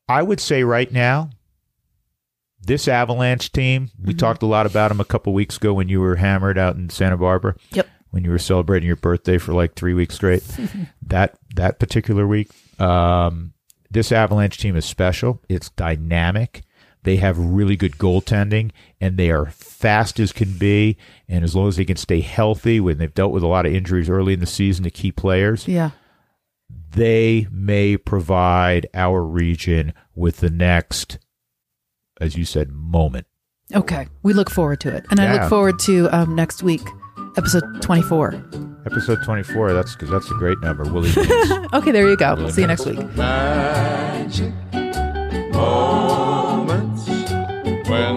I 0.06 0.22
would 0.22 0.40
say 0.40 0.62
right 0.62 0.92
now, 0.92 1.30
this 2.60 2.86
Avalanche 2.88 3.50
team. 3.52 3.90
We 3.98 4.12
Mm-hmm. 4.12 4.18
talked 4.18 4.42
a 4.42 4.46
lot 4.46 4.66
about 4.66 4.88
them 4.88 5.00
a 5.00 5.04
couple 5.06 5.32
weeks 5.32 5.56
ago 5.56 5.72
when 5.72 5.88
you 5.88 6.00
were 6.00 6.16
hammered 6.16 6.58
out 6.58 6.76
in 6.76 6.90
Santa 6.90 7.16
Barbara. 7.16 7.56
Yep. 7.72 7.88
When 8.14 8.22
you 8.22 8.30
were 8.30 8.38
celebrating 8.38 8.86
your 8.86 8.94
birthday 8.94 9.38
for 9.38 9.52
like 9.52 9.74
three 9.74 9.92
weeks 9.92 10.14
straight. 10.14 10.44
that 11.02 11.36
that 11.56 11.80
particular 11.80 12.28
week, 12.28 12.48
um, 12.80 13.54
this 13.90 14.12
Avalanche 14.12 14.56
team 14.56 14.76
is 14.76 14.84
special. 14.84 15.42
It's 15.48 15.70
dynamic. 15.70 16.62
They 17.02 17.16
have 17.16 17.36
really 17.36 17.74
good 17.74 17.98
goaltending, 17.98 18.70
and 19.00 19.16
they 19.16 19.30
are 19.32 19.46
fast 19.46 20.20
as 20.20 20.30
can 20.30 20.52
be. 20.58 20.96
And 21.28 21.42
as 21.42 21.56
long 21.56 21.66
as 21.66 21.74
they 21.76 21.84
can 21.84 21.96
stay 21.96 22.20
healthy, 22.20 22.78
when 22.78 22.98
they've 22.98 23.12
dealt 23.12 23.32
with 23.32 23.42
a 23.42 23.48
lot 23.48 23.66
of 23.66 23.74
injuries 23.74 24.08
early 24.08 24.32
in 24.32 24.38
the 24.40 24.46
season 24.46 24.84
to 24.84 24.90
key 24.92 25.10
players, 25.10 25.66
Yeah. 25.66 25.90
they 26.92 27.48
may 27.50 27.96
provide 27.96 28.86
our 28.94 29.24
region 29.24 29.92
with 30.14 30.36
the 30.36 30.50
next, 30.50 31.18
as 32.20 32.36
you 32.36 32.44
said, 32.44 32.70
moment. 32.70 33.26
Okay. 33.74 34.06
We 34.22 34.32
look 34.34 34.50
forward 34.50 34.80
to 34.82 34.94
it. 34.94 35.04
And 35.10 35.18
I 35.20 35.32
look 35.32 35.48
forward 35.50 35.80
to 35.80 36.08
um, 36.16 36.36
next 36.36 36.62
week, 36.62 36.86
Episode 37.36 37.82
24. 37.82 38.34
Episode 38.86 39.18
24. 39.24 39.72
That's 39.72 39.92
because 39.94 40.10
that's 40.10 40.30
a 40.30 40.34
great 40.34 40.60
number. 40.60 40.84
Willie. 40.84 41.10
okay, 41.72 41.90
there 41.90 42.08
you 42.08 42.16
go. 42.16 42.36
Willie 42.36 42.52
See 42.52 42.60
you 42.60 42.66
next 42.66 42.86
week. 42.86 42.98
Magic 43.16 44.52
moments 45.52 47.08
when 47.88 48.16